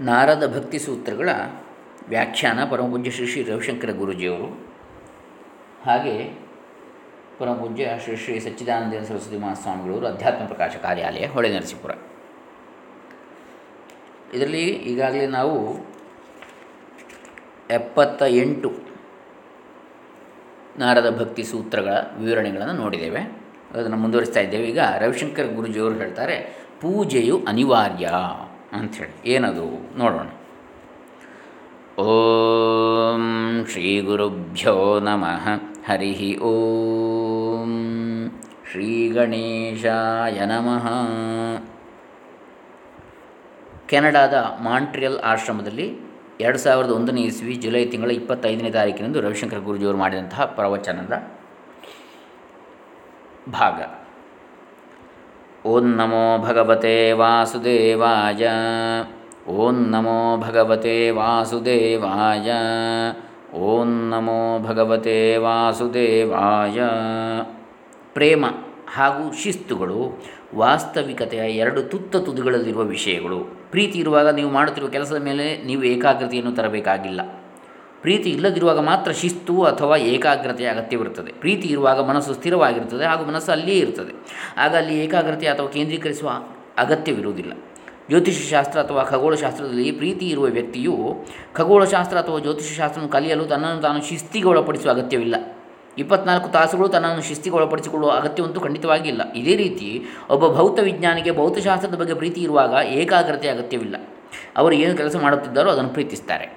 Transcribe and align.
ನಾರದ 0.00 0.56
ಭಕ್ತಿ 0.56 0.78
ಸೂತ್ರಗಳ 0.78 1.28
ವ್ಯಾಖ್ಯಾನ 2.08 2.64
ಪರಮಪೂಜ್ಯ 2.70 3.10
ಶ್ರೀ 3.10 3.26
ಶ್ರೀ 3.26 3.42
ರವಿಶಂಕರ 3.42 3.90
ಗುರುಜಿಯವರು. 3.90 4.74
ಹಾಗೆ 5.84 6.38
ಪರಮಪೂಜ್ಯ 7.38 7.90
ಶ್ರೀ 8.04 8.16
ಶ್ರೀ 8.16 8.38
ಸಚ್ಚಿದಾನಂದ 8.38 9.04
ಸರಸ್ವತಿ 9.04 9.38
ಮಹಾಸ್ವಾಮಿಗಳವರು 9.38 10.06
ಅಧ್ಯಾತ್ಮ 10.06 10.46
ಪ್ರಕಾಶ 10.46 10.76
ಕಾರ್ಯಾಲಯ 10.76 11.26
ಹೊಳೆ 11.26 11.56
ನರಸೀಪುರ. 11.56 11.90
ಇದರಲ್ಲಿ 14.34 14.64
ಈಗಾಗಲೇ 14.64 15.26
ನಾವು 15.26 15.78
ಎಪ್ಪತ್ತ 17.70 18.22
ಎಂಟು 18.28 18.72
ನಾರದ 20.78 21.20
ಭಕ್ತಿ 21.20 21.44
ಸೂತ್ರಗಳ 21.44 21.92
ವಿವರಣೆಗಳನ್ನು 22.18 22.72
ನೋಡಿದ್ದೇವೆ. 22.72 23.20
ಅದನ್ನು 23.72 23.96
ಮುಂದುವರಿಸ್ತಾ 23.96 24.40
ಇದ್ದೇವೆ. 24.40 24.64
ಈಗ 24.64 24.78
ರವಿಶಂಕರ್ 24.98 25.48
ಗುರುಜಿಯವರು 25.48 25.94
ಹೇಳ್ತಾರೆ, 25.94 26.66
ಪೂಜೆಯು 26.80 27.44
ಅನಿವಾರ್ಯ. 27.48 28.10
ಅಂಥೇಳಿ 28.78 29.30
ಏನದು? 29.30 29.98
ನೋಡೋಣ. 29.98 30.26
ಓಂ 32.02 33.66
ಶ್ರೀ 33.70 34.00
ಗುರುಭ್ಯೋ 34.00 35.00
ನಮಃ. 35.00 35.48
ಹರಿ 35.88 36.38
ಓಂ 36.38 37.72
ಶ್ರೀ 38.70 39.08
ಗಣೇಶಾಯ 39.08 40.46
ನಮಃ. 40.46 40.88
ಕೆನಡಾದ 43.86 44.34
ಮಾಂಟ್ರಿಯಲ್ 44.62 45.18
ಆಶ್ರಮದಲ್ಲಿ 45.18 45.98
ಎರಡು 46.40 46.58
ಸಾವಿರದ 46.58 46.90
ಒಂದನೇ 46.90 47.20
ಇಸ್ವಿ 47.20 47.54
ಜುಲೈ 47.54 47.84
ತಿಂಗಳ 47.84 48.10
ಇಪ್ಪತ್ತೈದನೇ 48.10 48.70
ತಾರೀಕಿನಂದು 48.70 49.20
ರವಿಶಂಕರ್ 49.20 49.60
ಗುರುಜಿಯವರು 49.60 49.96
ಮಾಡಿದಂತಹ 49.96 50.44
ಪ್ರವಚನದ 50.44 51.30
ಭಾಗ. 53.50 54.05
ಓಂ 55.66 55.96
ನಮೋ 55.96 56.38
ಭಗವತೆ 56.38 57.12
ವಾಸುದೇವಾಯ. 57.12 58.48
ಓಂ 59.50 59.90
ನಮೋ 59.90 60.36
ಭಗವತೆ 60.36 61.10
ವಾಸುದೇವಾಯ. 61.10 62.52
ಓಂ 63.58 64.08
ನಮೋ 64.08 64.58
ಭಗವತೆ 64.58 65.36
ವಾಸುದೇವಾಯ. 65.36 66.80
ಪ್ರೇಮ 68.14 68.44
ಹಾಗೂ 68.94 69.32
ಶಿಸ್ತುಗಳು, 69.42 70.24
ವಾಸ್ತವಿಕತೆಯ 70.54 71.40
ಎರಡು 71.40 71.82
ತುತ್ತ 71.82 72.16
ತುದಿಗಳಲ್ಲಿರುವ 72.16 72.82
ವಿಷಯಗಳು. 72.82 73.38
ಪ್ರೀತಿ 73.70 73.98
ಇರುವಾಗ 73.98 74.28
ನೀವು 74.28 74.50
ಮಾಡುತ್ತಿರುವ 74.50 74.88
ಕೆಲಸದ 74.90 75.22
ಮೇಲೆ 75.22 75.62
ನೀವು 75.62 75.82
ಏಕಾಗ್ರತೆಯನ್ನು 75.82 76.52
ತರಬೇಕಾಗಿಲ್ಲ. 76.52 77.20
ಪ್ರೀತಿ 78.06 78.30
ಇಲ್ಲದಿರುವಾಗ 78.30 78.78
ಮಾತ್ರ 78.78 79.12
ಶಿಸ್ತು 79.12 79.62
ಅಥವಾ 79.62 79.96
ಏಕಾಗ್ರತೆಯ 79.96 80.66
ಅಗತ್ಯವಿರುತ್ತದೆ. 80.66 81.32
ಪ್ರೀತಿ 81.32 81.68
ಇರುವಾಗ 81.68 82.00
ಮನಸ್ಸು 82.00 82.34
ಸ್ಥಿರವಾಗಿರುತ್ತದೆ 82.34 83.04
ಹಾಗೂ 83.04 83.24
ಮನಸ್ಸು 83.24 83.52
ಅಲ್ಲಿಯೇ 83.52 83.78
ಇರುತ್ತದೆ. 83.78 84.12
ಆಗ 84.56 84.76
ಅಲ್ಲಿ 84.76 85.04
ಏಕಾಗ್ರತೆ 85.04 85.46
ಅಥವಾ 85.46 85.66
ಕೇಂದ್ರೀಕರಿಸುವ 85.66 86.30
ಅಗತ್ಯವಿರುವುದಿಲ್ಲ. 86.78 87.52
ಜ್ಯೋತಿಷಶಾಸ್ತ್ರ 88.08 88.80
ಅಥವಾ 88.80 89.02
ಖಗೋಳಶಾಸ್ತ್ರದಲ್ಲಿ 89.02 89.90
ಪ್ರೀತಿ 89.90 90.28
ಇರುವ 90.28 90.44
ವ್ಯಕ್ತಿಯು 90.44 91.24
ಖಗೋಳಶಾಸ್ತ್ರ 91.52 92.18
ಅಥವಾ 92.18 92.38
ಜ್ಯೋತಿಷಶಾಸ್ತ್ರವನ್ನು 92.38 93.12
ಕಲಿಯಲು 93.12 93.44
ತನ್ನನ್ನು 93.44 93.82
ತಾನು 93.82 94.04
ಶಿಸ್ತಿಗೆ 94.04 94.48
ಒಳಪಡಿಸುವ 94.48 94.90
ಅಗತ್ಯವಿಲ್ಲ. 94.90 95.34
ಇಪ್ಪತ್ನಾಲ್ಕು 95.98 96.48
ತಾಸುಗಳು 96.48 96.88
ತನ್ನನ್ನು 96.88 97.22
ಶಿಸ್ತಿಗೆ 97.22 97.56
ಒಳಪಡಿಸಿಕೊಳ್ಳುವ 97.56 98.10
ಅಗತ್ಯವಂತೂ 98.10 98.60
ಖಂಡಿತವಾಗಿ 98.60 99.08
ಇಲ್ಲ. 99.08 99.32
ಇದೇ 99.32 99.56
ರೀತಿ 99.56 100.02
ಒಬ್ಬ 100.30 100.48
ಭೌತ 100.48 100.80
ವಿಜ್ಞಾನಿಗೆ 100.80 101.36
ಭೌತಶಾಸ್ತ್ರದ 101.36 101.94
ಬಗ್ಗೆ 101.94 102.14
ಪ್ರೀತಿ 102.14 102.40
ಇರುವಾಗ 102.40 102.86
ಏಕಾಗ್ರತೆ 102.86 103.48
ಅಗತ್ಯವಿಲ್ಲ. 103.48 103.96
ಅವರು 104.56 104.74
ಏನು 104.74 104.96
ಕೆಲಸ 104.96 105.16
ಮಾಡುತ್ತಿದ್ದಾರೋ 105.16 105.70
ಅದನ್ನು 105.70 105.90
ಪ್ರೀತಿಸ್ತಾರೆ. 105.90 106.55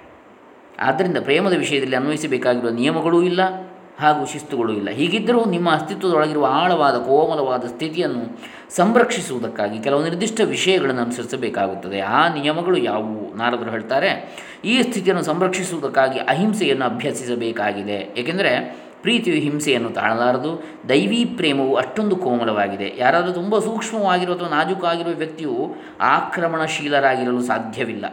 ಆದ್ದರಿಂದ 0.79 1.17
ಪ್ರೇಮದ 1.17 1.53
ವಿಷಯದಲ್ಲಿ 1.53 1.95
ಅನ್ವಯಿಸಬೇಕಾಗಿರುವ 1.95 2.69
ನಿಯಮಗಳೂ 2.69 3.21
ಇಲ್ಲ 3.21 3.69
ಹಾಗೂ 3.99 4.25
ಶಿಸ್ತುಗಳೂ 4.25 4.73
ಇಲ್ಲ. 4.73 4.89
ಹೀಗಿದ್ದರೂ 4.89 5.45
ನಿಮ್ಮ 5.45 5.71
ಅಸ್ತಿತ್ವದೊಳಗಿರುವ 5.71 6.47
ಆಳವಾದ, 6.49 6.95
ಕೋಮಲವಾದ 6.95 7.65
ಸ್ಥಿತಿಯನ್ನು 7.65 8.39
ಸಂರಕ್ಷಿಸುವುದಕ್ಕಾಗಿ 8.75 9.79
ಕೆಲವು 9.79 10.03
ನಿರ್ದಿಷ್ಟ 10.03 10.41
ವಿಷಯಗಳನ್ನು 10.45 11.01
ಅನುಸರಿಸಬೇಕಾಗುತ್ತದೆ. 11.01 11.99
ಆ 11.99 12.33
ನಿಯಮಗಳು 12.33 12.77
ಯಾವುವು? 12.77 13.37
ನಾರದರು 13.37 13.69
ಹೇಳ್ತಾರೆ, 13.69 14.39
ಈ 14.65 14.81
ಸ್ಥಿತಿಯನ್ನು 14.81 15.23
ಸಂರಕ್ಷಿಸುವುದಕ್ಕಾಗಿ 15.23 16.19
ಅಹಿಂಸೆಯನ್ನು 16.19 16.85
ಅಭ್ಯಸಿಸಬೇಕಾಗಿದೆ. 16.85 18.13
ಏಕೆಂದರೆ 18.17 18.77
ಪ್ರೀತಿಯು 19.01 19.35
ಹಿಂಸೆಯನ್ನು 19.35 19.89
ತಾಳಲಾರದು, 19.89 20.63
ದೈವೀ 20.89 21.25
ಪ್ರೇಮವು 21.25 21.75
ಅಷ್ಟೊಂದು 21.75 22.15
ಕೋಮಲವಾಗಿದೆ. 22.15 22.95
ಯಾರಾದರೂ 22.97 23.31
ತುಂಬ 23.33 23.59
ಸೂಕ್ಷ್ಮವಾಗಿರುವ 23.59 24.35
ಅಥವಾ 24.35 24.49
ನಾಜೂಕಾಗಿರುವ 24.49 25.13
ವ್ಯಕ್ತಿಯು 25.13 25.75
ಆಕ್ರಮಣಶೀಲರಾಗಿರಲು 26.01 27.41
ಸಾಧ್ಯವಿಲ್ಲ. 27.41 28.05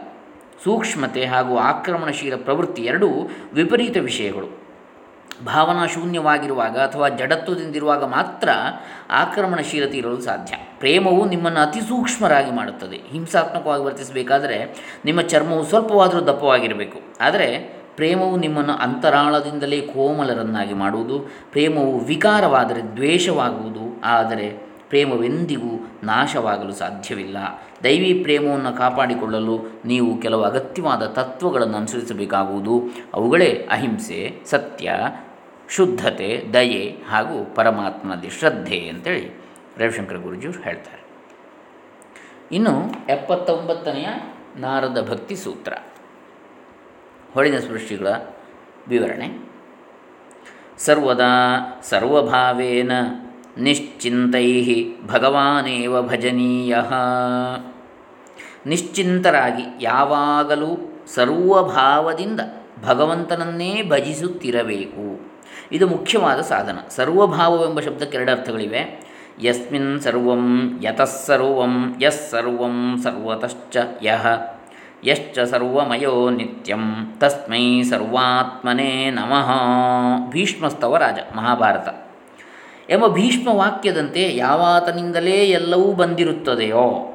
ಸೂಕ್ಷ್ಮತೆ 0.63 1.25
ಹಾಗೂ 1.25 1.57
ಆಕ್ರಮಣಶೀಲ 1.57 2.35
ಪ್ರವೃತ್ತಿ 2.35 2.81
ಎರಡೂ 2.81 3.09
ವಿಪರೀತ 3.53 3.97
ವಿಷಯಗಳು. 3.97 4.67
ಭಾವನಾ 5.45 5.85
ಶೂನ್ಯವಾಗಿರುವಾಗ 5.85 6.77
ಅಥವಾ 6.79 7.09
ಜಡತ್ವದಿಂದಿರುವಾಗ 7.09 8.03
ಮಾತ್ರ 8.03 8.49
ಆಕ್ರಮಣಶೀಲತೆ 9.09 9.97
ಇರಲು 9.97 10.21
ಸಾಧ್ಯ. 10.21 10.55
ಪ್ರೇಮವು 10.79 11.25
ನಿಮ್ಮನ್ನು 11.25 11.59
ಅತಿ 11.59 11.81
ಸೂಕ್ಷ್ಮರಾಗಿ 11.81 12.51
ಮಾಡುತ್ತದೆ. 12.51 12.95
ಹಿಂಸಾತ್ಮಕವಾಗಿ 12.95 13.83
ವರ್ತಿಸಬೇಕಾದರೆ 13.83 14.75
ನಿಮ್ಮ 15.05 15.21
ಚರ್ಮವು 15.21 15.65
ಸ್ವಲ್ಪವಾದರೂ 15.65 16.21
ದಪ್ಪವಾಗಿರಬೇಕು. 16.21 16.99
ಆದರೆ 17.21 17.77
ಪ್ರೇಮವು 17.95 18.37
ನಿಮ್ಮನ್ನು 18.37 18.73
ಅಂತರಾಳದಿಂದಲೇ 18.73 19.81
ಕೋಮಲರನ್ನಾಗಿ 19.81 20.73
ಮಾಡುವುದು, 20.73 21.19
ಪ್ರೇಮವು 21.51 21.99
ವಿಕಾರವಾದರೆ 21.99 22.95
ದ್ವೇಷವಾಗುವುದು, 22.95 24.01
ಆದರೆ 24.03 24.67
ಪ್ರೇಮವೆಂದಿಗೂ 24.89 25.99
ನಾಶವಾಗಲು 26.03 26.73
ಸಾಧ್ಯವಿಲ್ಲ. 26.73 27.37
ದೈವಿ 27.83 28.19
ಪ್ರೇಮವನ್ನು 28.23 28.77
ಕಾಪಾಡಿಕೊಳ್ಳಲು 28.77 29.81
ನೀವು 29.85 30.21
ಕೆಲವು 30.21 30.43
ಅಗತ್ಯವಾದ 30.43 31.03
ತತ್ವಗಳನ್ನು 31.03 31.77
ಅನುಸರಿಸಬೇಕಾಗುವುದು. 31.77 32.83
ಅವುಗಳೇ 33.13 33.67
ಅಹಿಂಸೆ, 33.71 34.39
ಸತ್ಯ, 34.45 34.93
ಶುದ್ಧತೆ, 35.69 36.43
ದಯೆ 36.53 36.97
ಹಾಗೂ 37.09 37.55
ಪರಮಾತ್ಮನಲ್ಲಿ 37.55 38.29
ಶ್ರದ್ಧೆ 38.29 38.87
ಅಂತೇಳಿ 38.87 39.41
ರವಿಶಂಕರ 39.77 40.15
ಗುರುಜಿಯವರು 40.15 40.63
ಹೇಳ್ತಾರೆ. 40.63 41.07
ಇನ್ನು 42.51 42.91
ಎಪ್ಪತ್ತೊಂಬತ್ತನೆಯ 43.09 44.07
ನಾರದ 44.55 45.07
ಭಕ್ತಿ 45.09 45.35
ಸೂತ್ರ. 45.35 45.73
ಹೊಳಿನ 47.33 47.59
ಸೃಷ್ಟಿಗಳ 47.59 48.07
ವಿವರಣೆ. 48.87 49.49
ಸರ್ವದಾ 50.77 51.25
ಸರ್ವಭಾವೇನ 51.83 52.91
ನಿಶ್ಚಿಂತೈ 53.59 54.85
ಭಗವಾನೇವ 55.07 56.01
ಭಜನೀಯ. 56.01 56.77
ನಿಶ್ಚಿಂತರಾಗಿ 58.65 59.63
ಯಾವಾಗಲೂ 59.81 61.03
ಸರ್ವಭಾವದಿಂದ 61.15 62.39
ಭಗವಂತನನ್ನೇ 62.85 63.83
ಭಜಿಸುತ್ತಿರಬೇಕು. 63.89 65.31
ಇದು 65.71 65.87
ಮುಖ್ಯವಾದ 65.87 66.41
ಸಾಧನ. 66.41 66.77
ಸರ್ವಭಾವವೆಂಬ 66.89 67.79
ಶಬ್ದಕ್ಕೆ 67.79 68.17
ಎರಡು 68.17 68.31
ಅರ್ಥಗಳಿವೆ. 68.31 69.07
ಯಸ್ಮಿನ್ 69.41 70.01
ಸರ್ವಂ 70.01 70.79
ಯತಃಸರ್ವಂ 70.83 71.95
ಯಸ್ಸರ್ವಂ 72.01 72.99
ಸರ್ವತಶ್ಚ 73.03 73.77
ಯಹ 74.03 74.25
ಯಶ್ಚ 75.05 75.39
ಸರ್ವಮಯೋ 75.39 76.29
ನಿತ್ಯಂ, 76.29 77.15
ತಸ್ಮೈ 77.17 77.83
ಸರ್ವಾತ್ಮನೇ 77.83 79.09
ನಮಃ. 79.09 79.51
ಭೀಷ್ಮಸ್ತವ 80.29 80.97
ರಾಜ, 80.97 81.19
ಮಹಾಭಾರತ. 81.35 82.06
ಎಂಬ 82.89 83.07
ಭೀಷ್ಮ 83.07 83.47
ವಾಕ್ಯದಂತೆ 83.47 84.35
ಯಾವಾತನಿಂದಲೇ 84.35 85.31
ಎಲ್ಲವೂ 85.31 85.93
ಬಂದಿರುತ್ತದೆಯೋ? 85.93 87.13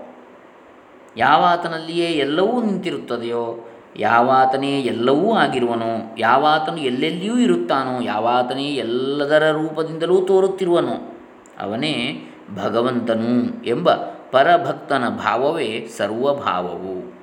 ಯಾವಾತನಲ್ಲಿಯೇ 1.16 2.06
ಎಲ್ಲವೂ 2.06 2.62
ನಿಂತಿರುತ್ತದೆಯೋ? 2.62 3.68
ಯಾವಾತನೇ 3.96 4.80
ಎಲ್ಲವೂ 4.80 5.34
ಆಗಿರುವನೋ? 5.34 6.16
ಯಾವಾತನು 6.18 6.76
ಎಲ್ಲೆಲ್ಲಿಯೂ 6.76 7.38
ಇರುತ್ತಾನೋ? 7.38 8.00
ಯಾವಾತನೇ 8.00 8.74
ಎಲ್ಲದರ 8.74 9.50
ರೂಪದಿಂದಲೂ 9.50 10.20
ತೋರುತ್ತಿರುವನೋ? 10.20 11.18
ಅವನೇ 11.60 12.24
ಭಗವಂತನು 12.54 13.64
ಎಂಬ 13.66 13.90
ಪರಭಕ್ತನ 14.32 15.08
ಭಾವವೇ 15.08 15.86
ಸರ್ವಭಾವವು. 15.96 17.14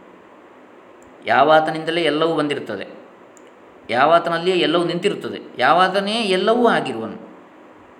ಯಾವಾತನಿಂದಲೇ 1.25 2.01
ಎಲ್ಲವೂ 2.01 2.35
ಬಂದಿರುತ್ತದೆ. 2.35 2.87
ಯಾವಾತನಲ್ಲಿಯೇ 3.89 4.57
ಎಲ್ಲವೂ 4.57 4.83
ನಿಂತಿರುತ್ತದೆ. 4.83 5.39
ಯಾವಾತನೇ 5.57 6.13
ಎಲ್ಲವೂ 6.13 6.67
ಆಗಿರುವನು. 6.67 7.28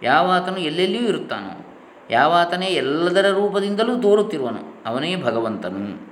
ಯಾವಾತನು 0.03 0.57
ಎಲ್ಲೆಲ್ಲಿಯೂ 0.57 1.07
ಇರುತ್ತಾನೋ, 1.07 1.65
ಯಾವಾತನೇ 2.09 2.65
ಎಲ್ಲದರ 2.65 3.29
ರೂಪದಿಂದಲೂ 3.29 3.95
ತೋರುತ್ತಿರುವನು, 3.95 4.83
ಅವನೇ 4.85 5.15
ಭಗವಂತನು. 5.15 6.09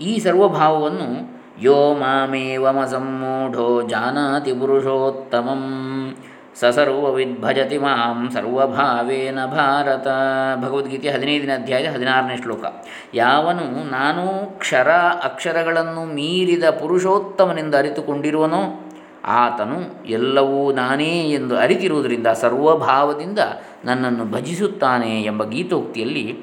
ಈ 0.00 0.18
ಸರ್ವಭಾವವನ್ನು 0.18 1.36
ಯೋ 1.62 1.94
ಮಾಮೇವಮ 1.94 2.84
ಸಂಮೂಢೋ 2.84 3.82
ಜಾನಾತಿ 3.88 4.52
ಪುರುಷೋತ್ತಮಂ 4.52 6.16
ಸ 6.54 6.64
ಸರ್ವವಿದ್ಭಜತಿ 6.64 7.78
ಮಾಂ 7.78 8.30
ಸರ್ವಭಾವೇನ 8.30 9.46
ಭಾರತ. 9.46 10.06
ಭಗವದ್ಗೀತೆ 10.64 11.08
ಹದಿನೈದನೇ 11.08 11.52
ಅಧ್ಯಾಯ 11.52 11.86
ಹದಿನಾರನೇ 11.86 12.36
ಶ್ಲೋಕ. 12.36 12.64
ಯಾವನು 13.14 13.90
ನಾನು 13.90 14.58
ಕ್ಷರ 14.58 14.90
ಅಕ್ಷರಗಳನ್ನು 15.24 16.04
ಮೀರಿದ 16.04 16.64
ಪುರುಷೋತ್ತಮನಿಂದ 16.64 17.74
ಅರಿತುಕೊಂಡಿರುವನೋ 17.74 18.85
ಆತನು 19.26 20.06
ಎಲ್ಲವೂ 20.06 20.72
ನಾನೇ 20.72 21.30
ಎಂದು 21.30 21.58
ಅರಿತಿರುವುದರಿಂದ 21.58 22.26
ಸರ್ವಭಾವದಿಂದ 22.26 23.38
ನನ್ನನ್ನು 23.84 24.24
ಭಜಿಸುತ್ತಾನೆ 24.24 25.22
ಎಂಬ 25.22 25.44
ಗೀತೋಕ್ತಿಯಲ್ಲಿ 25.44 26.38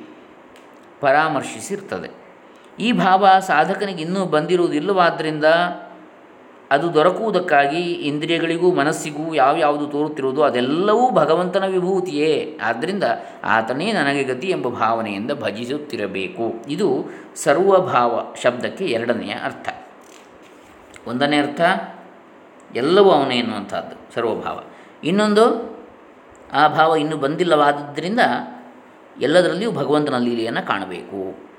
ಪರಾಮರ್ಶಿಸಿರ್ತದೆ. 1.02 2.10
ಈ 2.80 2.92
ಭಾವ 2.92 3.28
ಸಾಧಕನಿಗೆ 3.40 4.02
ಇನ್ನೂ 4.02 4.26
ಬಂದಿರುವುದಿಲ್ಲವಾದ್ದರಿಂದ 4.26 5.46
ಅದು 6.72 6.94
ದೊರಕುವುದಕ್ಕಾಗಿ 6.94 7.82
ಇಂದ್ರಿಯಗಳಿಗೂ 7.92 8.72
ಮನಸ್ಸಿಗೂ 8.72 9.34
ಯಾವ್ಯಾವುದು 9.34 9.88
ತೋರುತ್ತಿರುವುದು 9.88 10.44
ಅದೆಲ್ಲವೂ 10.44 11.12
ಭಗವಂತನ 11.12 11.66
ವಿಭೂತಿಯೇ. 11.66 12.60
ಆದ್ದರಿಂದ 12.64 13.04
ಆತನೇ 13.44 13.92
ನನಗೆ 13.92 14.24
ಗತಿ 14.24 14.48
ಎಂಬ 14.48 14.68
ಭಾವನೆಯಿಂದ 14.68 15.32
ಭಜಿಸುತ್ತಿರಬೇಕು. 15.32 16.54
ಇದು 16.70 17.14
ಸರ್ವಭಾವ 17.36 18.36
ಶಬ್ದಕ್ಕೆ 18.42 18.86
ಎರಡನೆಯ 18.86 19.32
ಅರ್ಥ. 19.32 19.70
ಒಂದನೇ 21.08 21.38
ಅರ್ಥ 21.38 21.62
ಎಲ್ಲವೂ 22.76 23.12
ಅವನೇ 23.12 23.38
ಎನ್ನುವಂಥದ್ದು, 23.38 24.16
ಸರ್ವಭಾವ. 24.16 24.64
ಇನ್ನೊಂದು, 25.04 25.74
ಆ 26.54 26.68
ಭಾವ 26.68 26.96
ಇನ್ನೂ 26.96 27.18
ಬಂದಿಲ್ಲವಾದದ್ದರಿಂದ 27.18 28.20
ಎಲ್ಲದರಲ್ಲಿಯೂ 29.22 29.72
ಭಗವಂತನ 29.72 30.18
ಲೀಲೆಯನ್ನು 30.18 30.68
ಕಾಣಬೇಕು. 30.68 31.54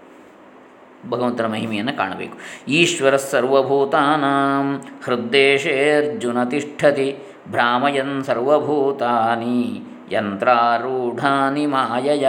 ಭಗವಂತನ 1.11 1.47
ಮಹಿಮೆಯನ್ನು 1.47 1.97
ಕಾಣಬೇಕು. 1.97 2.39
ಈಶ್ವರ 2.69 3.17
ಸರ್ವಭೂತಾನಾಂ, 3.17 4.83
ಹೃದ್ದೇಶೇರ್ಜುನ 5.05 6.45
ತಿಷ್ಠತಿ, 6.45 7.19
ಭ್ರಾಮಯನ್ 7.51 8.25
ಸರ್ವಭೂತಾನಿ, 8.25 9.83
ಯಂತ್ರಾರೂಢಾನಿ 10.13 11.67
ಮಾಯಯ, 11.67 12.29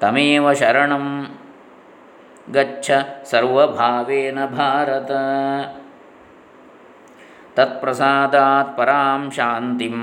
ತಮೇವ 0.00 0.52
ಶರಣಂ, 0.52 1.34
ಗಚ್ಚ 2.52 2.90
ಸರ್ವಭಾವೇನ 3.24 4.46
ಭಾರತ. 4.46 5.10
ತತ್ಪ್ರಸಾದಾತ್ 7.56 8.78
ಪರಾಂ 8.78 9.30
ಶಾಂತಿಂ 9.30 9.94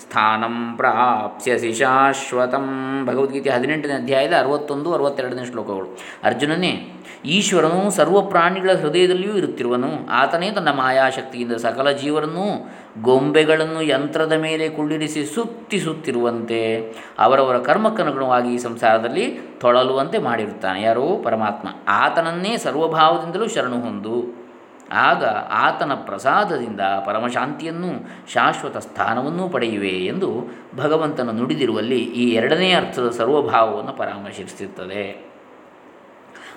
ಸ್ಥಾನಂ 0.00 0.74
ಪ್ರಾಪ್ಸ್ಯಸಿ 0.76 1.72
ಶಾಶ್ವತಂ 1.72 2.66
ಭಗವದ್ಗೀತೆ 3.06 3.50
ಹದಿನೆಂಟನೇ 3.50 3.92
ಅಧ್ಯಾಯದ 3.92 4.32
ಅರವತ್ತೊಂದು, 4.38 4.94
ಅರವತ್ತೆರಡನೇ 4.94 5.44
ಶ್ಲೋಕಗಳು. 5.44 5.98
ಅರ್ಜುನನೇ, 6.24 6.92
ಈಶ್ವರನು 7.24 7.90
ಸರ್ವ 7.90 8.20
ಪ್ರಾಣಿಗಳ 8.20 8.70
ಹೃದಯದಲ್ಲಿಯೂ 8.82 9.34
ಇರುತ್ತಿರುವನು. 9.34 10.08
ಆತನೇ 10.10 10.50
ತನ್ನ 10.50 10.68
ಮಾಯಾಶಕ್ತಿಯಿಂದ 10.68 11.52
ಸಕಲ 11.52 11.90
ಜೀವರನ್ನು 11.90 12.72
ಗೊಂಬೆಗಳನ್ನು 13.02 13.82
ಯಂತ್ರದ 13.82 14.32
ಮೇಲೆ 14.32 14.68
ಕುಳ್ಳಿರಿಸಿ 14.68 15.24
ಸುತ್ತಿಸುತ್ತಿರುವಂತೆ 15.24 16.92
ಅವರವರ 17.18 17.58
ಕರ್ಮಕ್ಕನುಗುಣವಾಗಿ 17.58 18.54
ಈ 18.54 18.58
ಸಂಸಾರದಲ್ಲಿ 18.58 19.26
ತೊಳಲುವಂತೆ 19.60 20.18
ಮಾಡಿರುತ್ತಾನೆ. 20.18 20.82
ಯಾರೋ? 20.82 21.20
ಪರಮಾತ್ಮ. 21.24 21.68
ಆತನನ್ನೇ 21.88 22.56
ಸರ್ವಭಾವದಿಂದಲೂ 22.56 23.48
ಶರಣು 23.48 23.80
ಹೊಂದು 23.80 24.43
ಆಗ 24.92 25.24
ಆತನ 25.50 25.94
ಪ್ರಸಾದದಿಂದ 25.94 26.80
ಪರಮಶಾಂತಿಯನ್ನು 26.80 27.88
ಶಾಶ್ವತ 28.32 28.76
ಸ್ಥಾನವನ್ನೂ 28.76 29.48
ಪಡೆಯುವೆ 29.48 30.06
ಎಂದು 30.06 30.44
ಭಗವಂತನ 30.76 31.30
ನುಡಿದಿರುವಲ್ಲಿ 31.30 31.98
ಈ 31.98 32.30
ಎರಡನೇ 32.30 32.72
ಅರ್ಥದ 32.72 33.10
ಸರ್ವಭಾವವನ್ನು 33.10 33.92
ಪರಾಮರ್ಶಿಸುತ್ತದೆ 33.92 35.34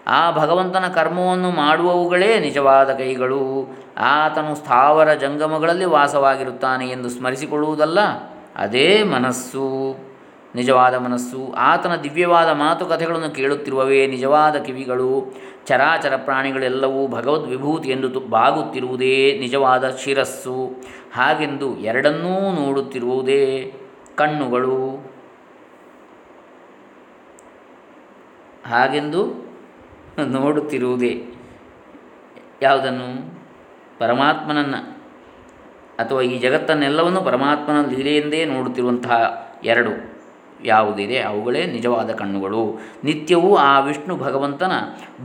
ಆ 0.06 0.30
ಭಗವಂತನ 0.30 0.84
ಕರ್ಮವನ್ನು 0.88 1.50
ಮಾಡುವವುಗಳೇ 1.50 2.40
ನಿಜವಾದ 2.40 2.90
ಕೈಗಳು. 2.92 3.74
ಆತನು 3.98 4.54
ಸ್ಥಾವರ 4.54 5.12
ಜಂಗಮಗಳಲ್ಲಿ 5.12 5.84
ವಾಸವಾಗಿರುತ್ತಾನೆ 5.84 6.86
ಎಂದು 6.86 7.08
ಸ್ಮರಿಸಿಕೊಳ್ಳುವುದಲ್ಲ, 7.08 7.98
ಅದೇ 8.56 9.02
ಮನಸ್ಸು. 9.02 9.96
ನಿಜವಾದ 10.56 10.94
ಮನಸ್ಸು, 10.94 11.54
ಆತನ 11.56 11.96
ದಿವ್ಯವಾದ 11.96 12.48
ಮಾತುಕಥೆಗಳನ್ನು 12.48 13.30
ಕೇಳುತ್ತಿರುವವೇ 13.30 14.06
ನಿಜವಾದ 14.06 14.56
ಕಿವಿಗಳು. 14.56 15.34
ಚರಾಚರ 15.66 16.16
ಪ್ರಾಣಿಗಳೆಲ್ಲವೂ 16.16 17.08
ಭಗವದ್ 17.08 17.48
ವಿಭೂತಿ 17.48 17.88
ಎಂದು 17.88 18.08
ತು, 18.10 18.20
ಬಾಗುತ್ತಿರುವುದೇ 18.20 19.38
ನಿಜವಾದ 19.40 19.90
ಶಿರಸ್ಸು. 19.90 20.82
ಹಾಗೆಂದು 21.14 21.78
ಎರಡನ್ನೂ 21.78 22.64
ನೋಡುತ್ತಿರುವುದೇ 22.64 23.74
ಕಣ್ಣುಗಳು. 24.14 25.12
ಹಾಗೆಂದು 28.66 29.46
ನೋಡುತ್ತಿರುವುದೇ 30.26 31.26
ಯಾವುದನ್ನು? 32.62 33.36
ಪರಮಾತ್ಮನನ್ನು 33.98 34.96
ಅಥವಾ 35.98 36.20
ಈ 36.20 36.38
ಜಗತ್ತನ್ನೆಲ್ಲವನ್ನು 36.38 37.22
ಪರಮಾತ್ಮನ 37.22 37.90
ಲೀಲೆಯೆಂದೇ 37.90 38.44
ನೋಡುತ್ತಿರುವಂತಹ 38.44 39.46
ಎರಡು. 39.64 40.15
ಯಾವುದಿದೆ 40.64 41.18
ಅವುಗಳೇ 41.20 41.62
ನಿಜವಾದ 41.66 42.10
ಕಣ್ಣುಗಳು. 42.10 42.62
ನಿತ್ಯವೂ 43.04 43.50
ಆ 43.56 43.80
ವಿಷ್ಣು 43.80 44.16
ಭಗವಂತನ 44.16 44.72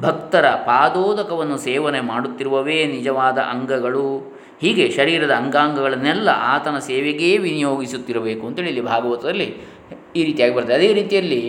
ಭಕ್ತರ 0.01 0.49
ಪಾದೋದಕವನ್ನು 0.65 1.57
ಸೇವನೆ 1.57 2.01
ಮಾಡುತ್ತಿರುವವೇ 2.01 2.85
ನಿಜವಾದ 2.85 3.39
ಅಂಗಗಳು. 3.53 4.07
ಹೀಗೆ 4.61 4.85
ಶರೀರದ 4.91 5.31
ಅಂಗಾಂಗಗಳನ್ನೆಲ್ಲ 5.31 6.29
ಆತನ 6.29 6.79
ಸೇವೆಗೇ 6.79 7.37
ವಿನಿಯೋಗಿಸುತ್ತಿರಬೇಕು 7.37 8.43
ಅಂತೇಳಿ 8.47 8.69
ಇಲ್ಲಿ 8.69 8.85
ಭಾಗವತದಲ್ಲಿ 8.85 9.47
ಈ 10.15 10.23
ರೀತಿಯಾಗಿ 10.23 10.53
ಬರ್ತದೆ. 10.55 10.75
ಅದೇ 10.75 10.93
ರೀತಿಯಲ್ಲಿ 10.93 11.41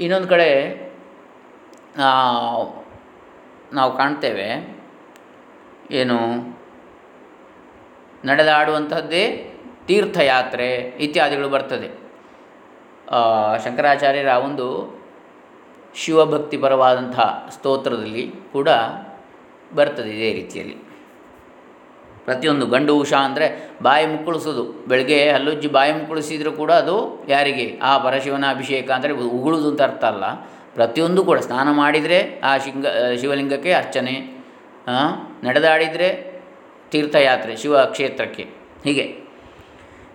ಇನ್ನೊಂದು 0.00 0.28
ಕಡೆ 0.28 0.50
ನಾವು 3.72 3.96
ಕಾಣ್ತೇವೆ 3.96 4.48
ಏನು, 5.90 6.18
ನಡೆದಾಡುವಂಥದ್ದೇ 8.24 9.24
ತೀರ್ಥಯಾತ್ರೆ 9.86 10.68
ಇತ್ಯಾದಿಗಳು 11.06 11.48
ಬರ್ತದೆ. 11.48 12.01
ಶಂಕರಾಚಾರ್ಯರ 13.64 14.32
ಒಂದು 14.48 14.66
ಶಿವಭಕ್ತಿಪರವಾದಂಥ 16.02 17.16
ಸ್ತೋತ್ರದಲ್ಲಿ 17.54 18.24
ಕೂಡ 18.54 18.68
ಬರ್ತದೆ 19.78 20.10
ಇದೇ 20.16 20.30
ರೀತಿಯಲ್ಲಿ. 20.38 20.76
ಪ್ರತಿಯೊಂದು 22.26 22.64
ಗಂಡು 22.72 22.92
ಉಷಾ 23.02 23.20
ಅಂದರೆ 23.28 23.46
ಬಾಯಿ 23.82 24.04
ಮುಕ್ಕುಳಿಸೋದು. 24.12 24.64
ಬೆಳಗ್ಗೆ 24.88 25.18
ಹಲ್ಲುಜ್ಜಿ 25.34 25.68
ಬಾಯಿ 25.76 25.92
ಮುಕ್ಕುಳಿಸಿದರೂ 25.98 26.50
ಕೂಡ 26.60 26.70
ಅದು 26.82 26.96
ಯಾರಿಗೆ? 27.28 27.66
ಆ 27.82 27.92
ಪರಶಿವನ 28.04 28.44
ಅಭಿಷೇಕ 28.50 28.88
ಅಂದರೆ 28.96 29.12
ಉಗುಳುದು 29.38 29.66
ಅಂತ 29.70 29.82
ಅರ್ಥ 29.88 30.04
ಅಲ್ಲ. 30.12 30.24
ಪ್ರತಿಯೊಂದು 30.76 31.20
ಕೂಡ 31.28 31.38
ಸ್ನಾನ 31.48 31.68
ಮಾಡಿದರೆ 31.80 32.18
ಆ 32.50 32.52
ಶಿಂಗ, 32.64 32.86
ಶಿವಲಿಂಗಕ್ಕೆ 33.20 33.72
ಅರ್ಚನೆ 33.82 34.14
ನಡೆದಾಡಿದರೆ 35.46 36.08
ತೀರ್ಥಯಾತ್ರೆ 36.92 37.52
ಶಿವ 37.62 37.84
ಕ್ಷೇತ್ರಕ್ಕೆ 37.94 38.44
ಹೀಗೆ. 38.86 39.06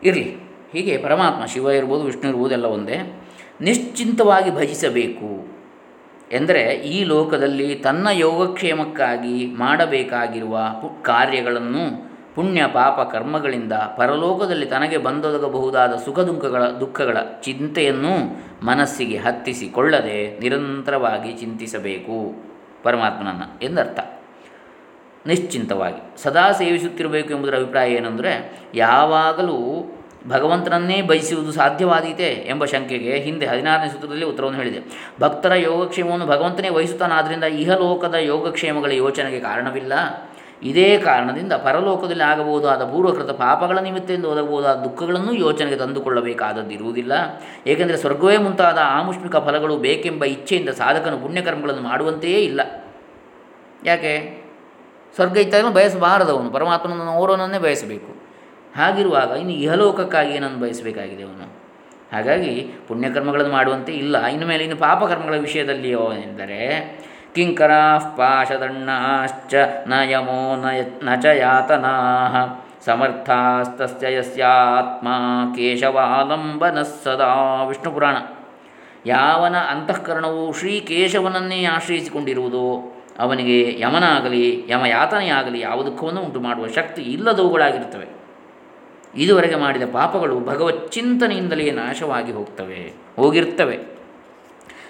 ಇರಲಿ. 0.07 0.46
ಹೀಗೆ 0.73 0.97
ಪರಮಾತ್ಮ, 0.97 1.45
ಶಿವ 1.45 1.69
ಇರ್ಬೋದು, 1.69 2.03
ವಿಷ್ಣು 2.03 2.29
ಇರ್ಬೋದು, 2.29 2.53
ಎಲ್ಲ 2.53 2.65
ಒಂದೇ. 2.65 3.21
ನಿಶ್ಚಿಂತವಾಗಿ 3.61 4.55
ಭಜಿಸಬೇಕು. 4.55 5.57
ಎಂದರೆ 6.31 6.61
ಈ 6.61 7.03
ಲೋಕದಲ್ಲಿ 7.03 7.75
ತನ್ನ 7.75 8.07
ಯೋಗಕ್ಷೇಮಕ್ಕಾಗಿ 8.11 9.45
ಮಾಡಬೇಕಾಗಿರುವ 9.45 10.59
ಕಾರ್ಯಗಳನ್ನು 11.01 12.07
ಪುಣ್ಯ, 12.35 12.67
ಪಾಪ, 12.73 13.09
ಕರ್ಮಗಳಿಂದ 13.11 13.73
ಪರಲೋಕದಲ್ಲಿ 13.73 14.65
ತನಗೆ 14.65 14.97
ಬಂದೊದಗಬಹುದಾದ 14.97 15.95
ಸುಖ 15.95 16.19
ದುಃಖಗಳ 16.19 16.63
ದುಃಖಗಳ 16.63 17.17
ಚಿಂತೆಯನ್ನು 17.41 18.17
ಮನಸ್ಸಿಗೆ 18.65 19.17
ಹತ್ತಿಸಿಕೊಳ್ಳದೆ 19.17 20.39
ನಿರಂತರವಾಗಿ 20.39 21.33
ಚಿಂತಿಸಬೇಕು. 21.33 22.43
ಪರಮಾತ್ಮನನ್ನು 22.83 23.65
ಎಂದರ್ಥ. 23.65 23.99
ನಿಶ್ಚಿಂತವಾಗಿ. 25.27 26.23
ಸದಾ 26.23 26.51
ಸೇವಿಸುತ್ತಿರಬೇಕು 26.51 27.33
ಎಂಬುದರ 27.33 27.55
ಅಭಿಪ್ರಾಯ 27.55 27.91
ಏನೆಂದರೆ, 27.91 28.61
ಯಾವಾಗಲೂ 28.75 29.91
ಭಗವಂತನನ್ನೇ 30.29 31.01
ಬಯಸುವುದು 31.01 31.51
ಸಾಧ್ಯವಾದೀತೆ 31.51 32.27
ಎಂಬ 32.27 32.65
ಶಂಕೆಗೆ 32.65 33.19
ಹಿಂದೆ 33.19 33.45
ಹದಿನಾರನೇ 33.45 33.89
ಸೂತ್ರದಲ್ಲಿ 33.89 34.25
ಉತ್ತರವನ್ನು 34.25 34.57
ಹೇಳಿದೆ. 34.57 35.11
ಭಕ್ತರ 35.21 35.53
ಯೋಗಕ್ಷೇಮವನ್ನು 35.53 36.25
ಭಗವಂತನೇ 36.25 36.69
ವಹಿಸುತ್ತಾನಾದ್ದರಿಂದ 36.69 37.43
ಇಹಲೋಕದ 37.43 38.13
ಯೋಗಕ್ಷೇಮಗಳ 38.13 38.91
ಯೋಚನೆಗೆ 38.91 39.39
ಕಾರಣವಿಲ್ಲ. 39.39 39.93
ಇದೇ 40.63 40.97
ಕಾರಣದಿಂದ 40.97 41.53
ಪರಲೋಕದಲ್ಲಿ 41.53 42.23
ಆಗಬಹುದಾದ 42.23 42.83
ಪೂರ್ವಕೃತ 42.83 43.29
ಪಾಪಗಳ 43.29 43.79
ನಿಮಿತ್ತ 43.79 44.11
ಎಂದು 44.11 44.31
ಒದಗಬಹುದಾದ 44.31 44.75
ದುಃಖಗಳನ್ನು 44.75 45.33
ಯೋಚನೆಗೆ 45.33 45.75
ತಂದುಕೊಳ್ಳಬೇಕಾದದ್ದಿರುವುದಿಲ್ಲ. 45.75 47.11
ಏಕೆಂದರೆ 47.67 47.97
ಸ್ವರ್ಗವೇ 47.97 48.37
ಮುಂತಾದ 48.37 48.77
ಆಮುಷ್ಮಿಕ 48.81 49.35
ಫಲಗಳು 49.35 49.77
ಬೇಕೆಂಬ 49.77 50.25
ಇಚ್ಛೆಯಿಂದ 50.25 50.69
ಸಾಧಕನು 50.69 51.17
ಪುಣ್ಯಕರ್ಮಗಳನ್ನು 51.17 51.81
ಮಾಡುವಂತೆಯೇ 51.81 52.37
ಇಲ್ಲ. 52.37 52.61
ಯಾಕೆ? 53.85 54.43
ಸ್ವರ್ಗ 55.15 55.37
ಇತ್ತಾಗಲೂ 55.37 55.69
ಬಯಸಬಾರದವನು. 55.69 56.49
ಪರಮಾತ್ಮನನ್ನು 56.49 57.11
ಓರೋನನ್ನೇ 57.11 57.57
ಬಯಸಬೇಕು. 57.57 58.26
ಹಾಗಿರುವಾಗ 58.77 59.29
ಇನ್ನು 59.29 59.53
ಇಹಲೋಕಕ್ಕಾಗಿ 59.53 60.31
ಏನನ್ನು 60.31 60.57
ಬಯಸಬೇಕಾಗಿದೆ 60.57 61.23
ಅವನು? 61.23 61.57
ಹಾಗಾಗಿ 62.13 62.71
ಪುಣ್ಯಕರ್ಮಗಳನ್ನು 62.87 63.51
ಮಾಡುವಂತೆ 63.51 63.91
ಇಲ್ಲ. 63.91 64.25
ಇನ್ನು 64.25 64.47
ಮೇಲೆ 64.47 64.63
ಇನ್ನು 64.63 64.77
ಪಾಪಕರ್ಮಗಳ 64.77 65.37
ವಿಷಯದಲ್ಲಿಯೋ 65.37 66.11
ಎಂದರೆ, 66.13 66.91
ಕಿಂಕರಾ 67.35 67.97
ಪಾಶದಣ್ಣಾಶ್ಚ 67.97 69.53
ನ 69.87 69.93
ಯಮೋ 70.03 70.55
ನ 70.55 70.69
ಯ- 70.69 71.03
ನ 71.03 71.15
ಚ 71.21 71.25
ಯಾತನಾ 71.25 72.63
ಸಮರ್ಥಾಸ್ತಸ್ಯ 72.85 74.21
ಕೇಶವಾಲಂಬನ 75.55 76.81
ಸದಾ. 76.81 77.63
ವಿಷ್ಣು 77.63 77.91
ಪುರಾಣ 77.91 78.17
ಯಾವನ 79.05 79.57
ಅಂತಃಕರಣವು 79.57 80.53
ಶ್ರೀ 80.53 80.79
ಕೇಶವನನ್ನೇ 80.79 81.65
ಆಶ್ರಯಿಸಿಕೊಂಡಿರುವುದೋ 81.65 82.93
ಅವನಿಗೆ 83.19 83.79
ಯಮನಾಗಲಿ, 83.79 84.65
ಯಮಯಾತನೆಯಾಗಲಿ 84.69 85.59
ಯಾವ 85.59 85.83
ದುಃಖವನ್ನು 85.83 86.21
ಉಂಟು 86.21 86.39
ಮಾಡುವ 86.39 86.67
ಶಕ್ತಿ 86.67 87.01
ಇಲ್ಲದವುಗಳಾಗಿರುತ್ತವೆ. 87.01 88.16
ಇದುವರೆಗೆ 89.17 89.55
ಮಾಡಿದ 89.55 89.81
ಪಾಪಗಳು 89.91 90.39
ಭಗವತ್ 90.39 90.91
ಚಿಂತನೆಯಿಂದಲೇ 90.91 91.71
ನಾಶವಾಗಿ 91.71 92.31
ಹೋಗ್ತವೆ, 92.31 92.93
ಹೋಗಿರ್ತವೆ. 93.15 93.79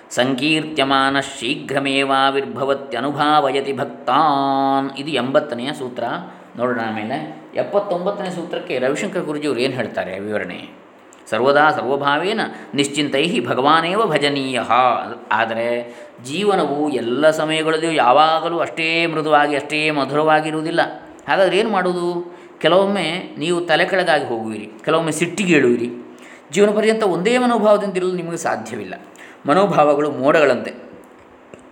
ಸಂಕೀರ್ತ್ಯಮಾನ 0.09 1.19
ಶೀಘ್ರಮೇವಾವಿರ್ಭವತ್ಯನುಭಾವಯತಿ 1.19 3.73
ಭಕ್ತಾನ್. 3.73 4.97
ಇದು 4.97 5.11
ಎಂಬತ್ತನೆಯ 5.11 5.73
ಸೂತ್ರ. 5.73 6.03
ನೋಡೋಣ 6.57 6.79
ಆಮೇಲೆ 6.87 7.45
ಎಪ್ಪತ್ತೊಂಬತ್ತನೇ 7.55 8.29
ಸೂತ್ರಕ್ಕೆ 8.29 8.79
ರವಿಶಂಕರ್ 8.79 9.21
ಗುರುಜಿಯವರು 9.21 9.59
ಏನು 9.59 9.73
ಹೇಳ್ತಾರೆ 9.73 10.19
ವಿವರಣೆ? 10.19 10.69
ಸರ್ವದಾ 11.29 11.71
ಸರ್ವಭಾವೇನ 11.71 12.39
ನಿಶ್ಚಿಂತೈ 12.73 13.45
ಭಗವಾನೇವ 13.45 14.05
ಭಜನೀಯ. 14.05 14.59
ಆದರೆ 15.31 15.95
ಜೀವನವು 16.23 16.89
ಎಲ್ಲ 16.89 17.31
ಸಮಯಗಳಲ್ಲಿಯೂ 17.31 17.93
ಯಾವಾಗಲೂ 17.93 18.59
ಅಷ್ಟೇ 18.59 19.05
ಮೃದುವಾಗಿ, 19.05 19.55
ಅಷ್ಟೇ 19.55 19.91
ಮಧುರವಾಗಿರುವುದಿಲ್ಲ. 19.91 20.79
ಹಾಗಾದರೆ 21.27 21.57
ಏನು 21.57 21.69
ಮಾಡುವುದು 21.69 22.36
ಕೆಲವೊಮ್ಮೆ 22.59 23.35
ನೀವು 23.37 23.61
ತಲೆ 23.61 23.85
ಕೆಳಗಾಗಿ 23.85 24.25
ಹೋಗುವಿರಿ, 24.25 24.69
ಕೆಲವೊಮ್ಮೆ 24.85 25.11
ಸಿಟ್ಟಿಗೇಳುವಿರಿ 25.11 25.89
ಜೀವನ 26.51 26.69
ಪರ್ಯಂತ 26.69 27.03
ಒಂದೇ 27.03 27.37
ಮನೋಭಾವದಿಂದಿರಲು 27.37 28.11
ನಿಮಗೆ 28.11 28.37
ಸಾಧ್ಯವಿಲ್ಲ. 28.37 28.93
ಮನೋಭಾವಗಳು 29.49 30.11
ಮೋಡಗಳಂತೆ. 30.11 30.87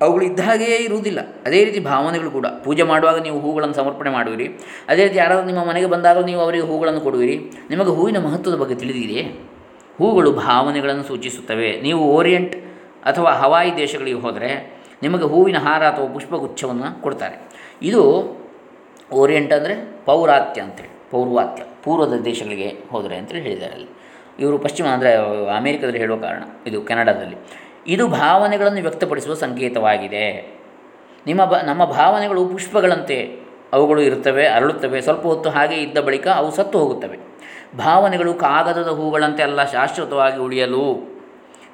ಅವುಗಳು 0.02 0.26
ಇದ್ದ 0.26 0.40
ಹಾಗೆಯೇ 0.40 0.76
ಇರುವುದಿಲ್ಲ. 0.76 1.20
ಅದೇ 1.46 1.64
ರೀತಿ 1.64 1.80
ಭಾವನೆಗಳು 1.80 2.32
ಕೂಡ. 2.32 2.48
ಪೂಜೆ 2.48 2.84
ಮಾಡುವಾಗ 2.84 3.22
ನೀವು 3.22 3.40
ಹೂಗಳನ್ನು 3.40 3.76
ಸಮರ್ಪಣೆ 3.76 4.10
ಮಾಡುವಿರಿ. 4.10 4.50
ಅದೇ 4.88 5.04
ರೀತಿ 5.04 5.18
ಯಾರಾದರೂ 5.18 5.46
ನಿಮ್ಮ 5.46 5.66
ಮನೆಗೆ 5.66 5.86
ಬಂದಾಗ 5.86 6.26
ನೀವು 6.26 6.42
ಅವರಿಗೆ 6.42 6.64
ಹೂಗಳನ್ನು 6.64 7.02
ಕೊಡುವಿರಿ. 7.02 7.52
ನಿಮಗೆ 7.70 7.90
ಹೂವಿನ 7.90 8.20
ಮಹತ್ವದ 8.20 8.56
ಬಗ್ಗೆ 8.56 8.76
ತಿಳಿದಿದೆಯೇ? 8.76 9.22
ಹೂಗಳು 9.98 10.32
ಭಾವನೆಗಳನ್ನು 10.32 11.04
ಸೂಚಿಸುತ್ತವೆ. 11.04 11.82
ನೀವು 11.82 12.00
ಓರಿಯೆಂಟ್ 12.00 12.56
ಅಥವಾ 13.06 13.32
ಹವಾಯಿ 13.32 13.78
ದೇಶಗಳಿಗೆ 13.78 14.20
ಹೋದರೆ 14.20 14.82
ನಿಮಗೆ 15.02 15.24
ಹೂವಿನ 15.24 15.58
ಹಾರ 15.58 15.88
ಅಥವಾ 15.88 16.14
ಪುಷ್ಪಗುಚ್ಛವನ್ನು 16.14 17.02
ಕೊಡ್ತಾರೆ. 17.02 17.38
ಇದು 17.82 18.02
ಓರಿಯೆಂಟ್ 19.12 19.54
ಅಂದರೆ 19.54 20.06
ಪೌರಾತ್ಯ 20.06 20.62
ಅಂತೇಳಿ, 20.62 20.90
ಪೌರ್ವಾತ್ಯ, 21.12 21.64
ಪೂರ್ವದ 21.84 22.20
ದೇಶಗಳಿಗೆ 22.26 22.68
ಹೋದರೆ 22.68 23.16
ಅಂತೇಳಿ 23.16 23.42
ಹೇಳಿದ್ದಾರೆ 23.42 23.74
ಅಲ್ಲಿ. 23.74 23.88
ಇವರು 24.40 24.58
ಪಶ್ಚಿಮ 24.58 24.88
ಅಂದರೆ 24.88 25.16
ಅಮೇರಿಕದಲ್ಲಿ 25.56 26.00
ಹೇಳುವ 26.00 26.18
ಕಾರಣ 26.18 26.44
ಇದು 26.68 26.82
ಕೆನಡಾದಲ್ಲಿ. 26.82 27.36
ಇದು 27.88 28.08
ಭಾವನೆಗಳನ್ನು 28.08 28.82
ವ್ಯಕ್ತಪಡಿಸುವ 28.82 29.34
ಸಂಕೇತವಾಗಿದೆ. 29.34 30.56
ನಿಮ್ಮ 31.28 31.46
ಬ, 31.46 31.54
ನಮ್ಮ 31.64 31.86
ಭಾವನೆಗಳು 31.86 32.48
ಪುಷ್ಪಗಳಂತೆ 32.48 33.40
ಅವುಗಳು 33.74 34.02
ಇರುತ್ತವೆ, 34.02 34.48
ಅರಳುತ್ತವೆ, 34.48 35.02
ಸ್ವಲ್ಪ 35.02 35.24
ಹೊತ್ತು 35.24 35.50
ಹಾಗೆ 35.50 35.76
ಇದ್ದ 35.76 35.98
ಬಳಿಕ 35.98 36.28
ಅವು 36.28 36.52
ಸತ್ತು 36.52 36.80
ಹೋಗುತ್ತವೆ. 36.80 37.18
ಭಾವನೆಗಳು 37.78 38.34
ಕಾಗದದ 38.34 38.88
ಹೂಗಳಂತೆ 38.88 39.44
ಅಲ್ಲ 39.44 39.64
ಶಾಶ್ವತವಾಗಿ 39.66 40.38
ಉಳಿಯಲು 40.38 41.15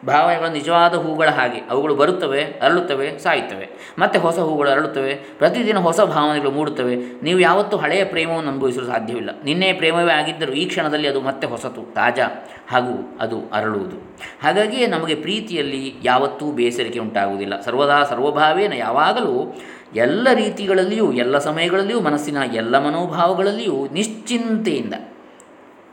ಭಾವನೆಗಳು 0.06 0.52
ನಿಜವಾದ 0.52 0.94
ಹೂಗಳ 0.94 1.30
ಹಾಗೆ. 1.30 1.68
ಅವುಗಳು 1.70 1.96
ಬರುತ್ತವೆ, 1.96 2.44
ಅರಳುತ್ತವೆ, 2.44 3.18
ಸಾಯುತ್ತವೆ. 3.20 3.96
ಮತ್ತೆ 4.00 4.20
ಹೊಸ 4.20 4.40
ಹೂಗಳು 4.40 4.70
ಅರಳುತ್ತವೆ. 4.70 5.16
ಪ್ರತಿದಿನ 5.16 5.78
ಹೊಸ 5.78 6.02
ಭಾವನೆಗಳು 6.02 6.52
ಮೂಡುತ್ತವೆ. 6.52 6.96
ನೀವು 6.96 7.40
ಯಾವತ್ತೂ 7.40 7.78
ಹಳೆಯ 7.78 8.04
ಪ್ರೇಮವನ್ನು 8.04 8.52
ಅನುಭವಿಸಲು 8.52 8.86
ಸಾಧ್ಯವಿಲ್ಲ. 8.86 9.30
ನಿನ್ನೆ 9.44 9.74
ಪ್ರೇಮವೇ 9.74 10.12
ಆಗಿದ್ದರೂ 10.12 10.52
ಈ 10.52 10.66
ಕ್ಷಣದಲ್ಲಿ 10.66 11.08
ಅದು 11.08 11.22
ಮತ್ತೆ 11.22 11.48
ಹೊಸತು, 11.48 11.94
ತಾಜಾ 11.94 12.28
ಹಾಗೂ 12.70 13.18
ಅದು 13.20 13.50
ಅರಳುವುದು. 13.54 13.96
ಹಾಗಾಗಿಯೇ 14.44 14.88
ನಮಗೆ 14.88 15.16
ಪ್ರೀತಿಯಲ್ಲಿ 15.16 15.96
ಯಾವತ್ತೂ 16.04 16.52
ಬೇಸರಿಕೆ 16.52 17.00
ಉಂಟಾಗುವುದಿಲ್ಲ. 17.00 17.62
ಸರ್ವದಾ 17.62 18.04
ಸರ್ವಭಾವೇನ 18.04 18.74
ಯಾವಾಗಲೂ 18.74 19.60
ಎಲ್ಲ 19.96 20.28
ರೀತಿಗಳಲ್ಲಿಯೂ, 20.34 21.12
ಎಲ್ಲ 21.12 21.38
ಸಮಯಗಳಲ್ಲಿಯೂ, 21.38 22.00
ಮನಸ್ಸಿನ 22.00 22.38
ಎಲ್ಲ 22.54 22.88
ಮನೋಭಾವಗಳಲ್ಲಿಯೂ 22.88 23.88
ನಿಶ್ಚಿಂತೆಯಿಂದ 23.94 24.94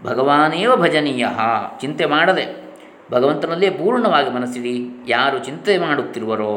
ಭಗವಾನೇವ 0.05 0.77
ಭಜನೀಯ 0.77 1.27
ಚಿಂತೆ 1.81 2.07
ಮಾಡದೆ. 2.07 2.68
ಭಗವಂತನಲ್ಲೇ 3.13 3.69
ಪೂರ್ಣವಾಗಿ 3.81 4.31
ಮನಸ್ಸಿಡಿ, 4.37 4.75
ಯಾರು 5.15 5.37
ಚಿಂತೆ 5.47 5.75
ಮಾಡುತ್ತಿರುವರೋ 5.85 6.53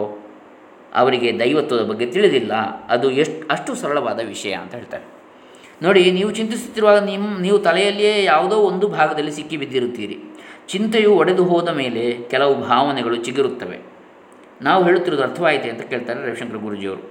ಅವರಿಗೆ 1.02 1.30
ದೈವತ್ವದ 1.42 1.84
ಬಗ್ಗೆ 1.92 2.06
ತಿಳಿದಿಲ್ಲ. 2.16 2.54
ಅದು 2.94 3.08
ಎಷ್ಟು, 3.22 3.40
ಅಷ್ಟು 3.54 3.72
ಸರಳವಾದ 3.82 4.20
ವಿಷಯ 4.34 4.54
ಅಂತ 4.64 4.74
ಹೇಳ್ತಾರೆ. 4.80 5.06
ನೋಡಿ, 5.86 6.02
ನೀವು 6.18 6.32
ಚಿಂತಿಸುತ್ತಿರುವಾಗ 6.40 7.00
ನಿಮ್ಮ 7.12 7.28
ನೀವು 7.46 7.60
ತಲೆಯಲ್ಲಿಯೇ 7.68 8.16
ಯಾವುದೋ 8.24 8.58
ಒಂದು 8.72 8.88
ಭಾಗದಲ್ಲಿ 8.98 9.34
ಸಿಕ್ಕಿ 9.38 9.58
ಬಿದ್ದಿರುತ್ತೀರಿ. 9.62 10.18
ಚಿಂತೆಯು 10.74 11.12
ಒಡೆದು 11.22 11.44
ಹೋದ 11.52 11.70
ಮೇಲೆ 11.80 12.04
ಕೆಲವು 12.34 12.54
ಭಾವನೆಗಳು 12.68 13.18
ಚಿಗುರುತ್ತವೆ. 13.28 13.80
ನಾವು 14.68 14.82
ಹೇಳುತ್ತಿರೋದು 14.88 15.24
ಅರ್ಥವಾಯಿತು 15.28 15.68
ಅಂತ 15.74 15.84
ಕೇಳ್ತಾರೆ 15.92 16.20
ರವಿಶಂಕರ 16.28 16.60
ಗುರುಜಿಯವರು. 16.68 17.02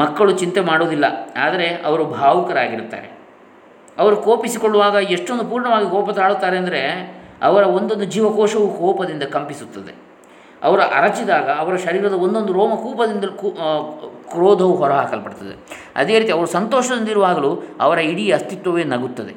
ಮಕ್ಕಳು 0.00 0.32
ಚಿಂತೆ 0.42 0.60
ಮಾಡುವುದಿಲ್ಲ, 0.68 1.06
ಆದರೆ 1.46 1.66
ಅವರು 1.88 2.04
ಭಾವುಕರಾಗಿರುತ್ತಾರೆ. 2.18 3.08
ಅವರು 3.98 4.16
ಕೋಪಿಸಿಕೊಳ್ಳುವಾಗ 4.26 4.96
ಎಷ್ಟೊಂದು 5.16 5.44
ಪೂರ್ಣವಾಗಿ 5.50 5.88
ಕೋಪ 5.96 6.10
ತಾಳುತ್ತಾರೆ 6.20 6.56
ಅಂದರೆ 6.62 6.80
ಅವರ 7.44 7.64
ಒಂದೊಂದು 7.74 8.04
ಜೀವಕೋಶವು 8.06 8.68
ಕೋಪದಿಂದ 8.78 9.22
ಕಂಪಿಸುತ್ತದೆ. 9.30 9.92
ಅವರ 10.62 10.80
ಅರಚಿದಾಗ 10.96 11.48
ಅವರ 11.58 11.76
ಶರೀರದ 11.76 12.12
ಒಂದೊಂದು 12.20 12.52
ರೋಮ 12.52 12.74
ಕೋಪದಿಂದ 12.76 13.24
ಕೂ 13.36 13.48
ಕ್ರೋಧವು 14.30 14.74
ಹೊರಹಾಕಲ್ಪಡ್ತದೆ. 14.74 15.54
ಅದೇ 15.96 16.18
ರೀತಿ 16.18 16.32
ಅವರು 16.32 16.48
ಸಂತೋಷದಿಂದಿರುವಾಗಲೂ 16.50 17.50
ಅವರ 17.80 17.98
ಇಡೀ 18.04 18.32
ಅಸ್ತಿತ್ವವೇ 18.32 18.84
ನಗುತ್ತದೆ. 18.84 19.34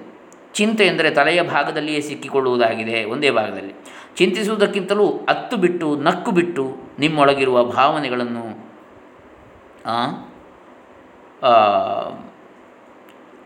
ಚಿಂತೆ 0.53 0.85
ಎಂದರೆ 0.85 1.11
ತಲೆಯ 1.11 1.41
ಭಾಗದಲ್ಲಿಯೇ 1.47 2.01
ಸಿಕ್ಕಿಕೊಳ್ಳುವುದಾಗಿದೆ 2.01 3.05
ಒಂದೇ 3.05 3.31
ಭಾಗದಲ್ಲಿ. 3.31 3.73
ಚಿಂತಿಸುವುದಕ್ಕಿಂತಲೂ 4.15 5.05
ಅತ್ತು 5.27 5.57
ಬಿಟ್ಟು 5.57 5.95
ನಕ್ಕು 6.01 6.31
ಬಿಟ್ಟು 6.31 6.63
ನಿಮ್ಮೊಳಗಿರುವ 6.99 7.63
ಭಾವನೆಗಳನ್ನು 7.71 8.45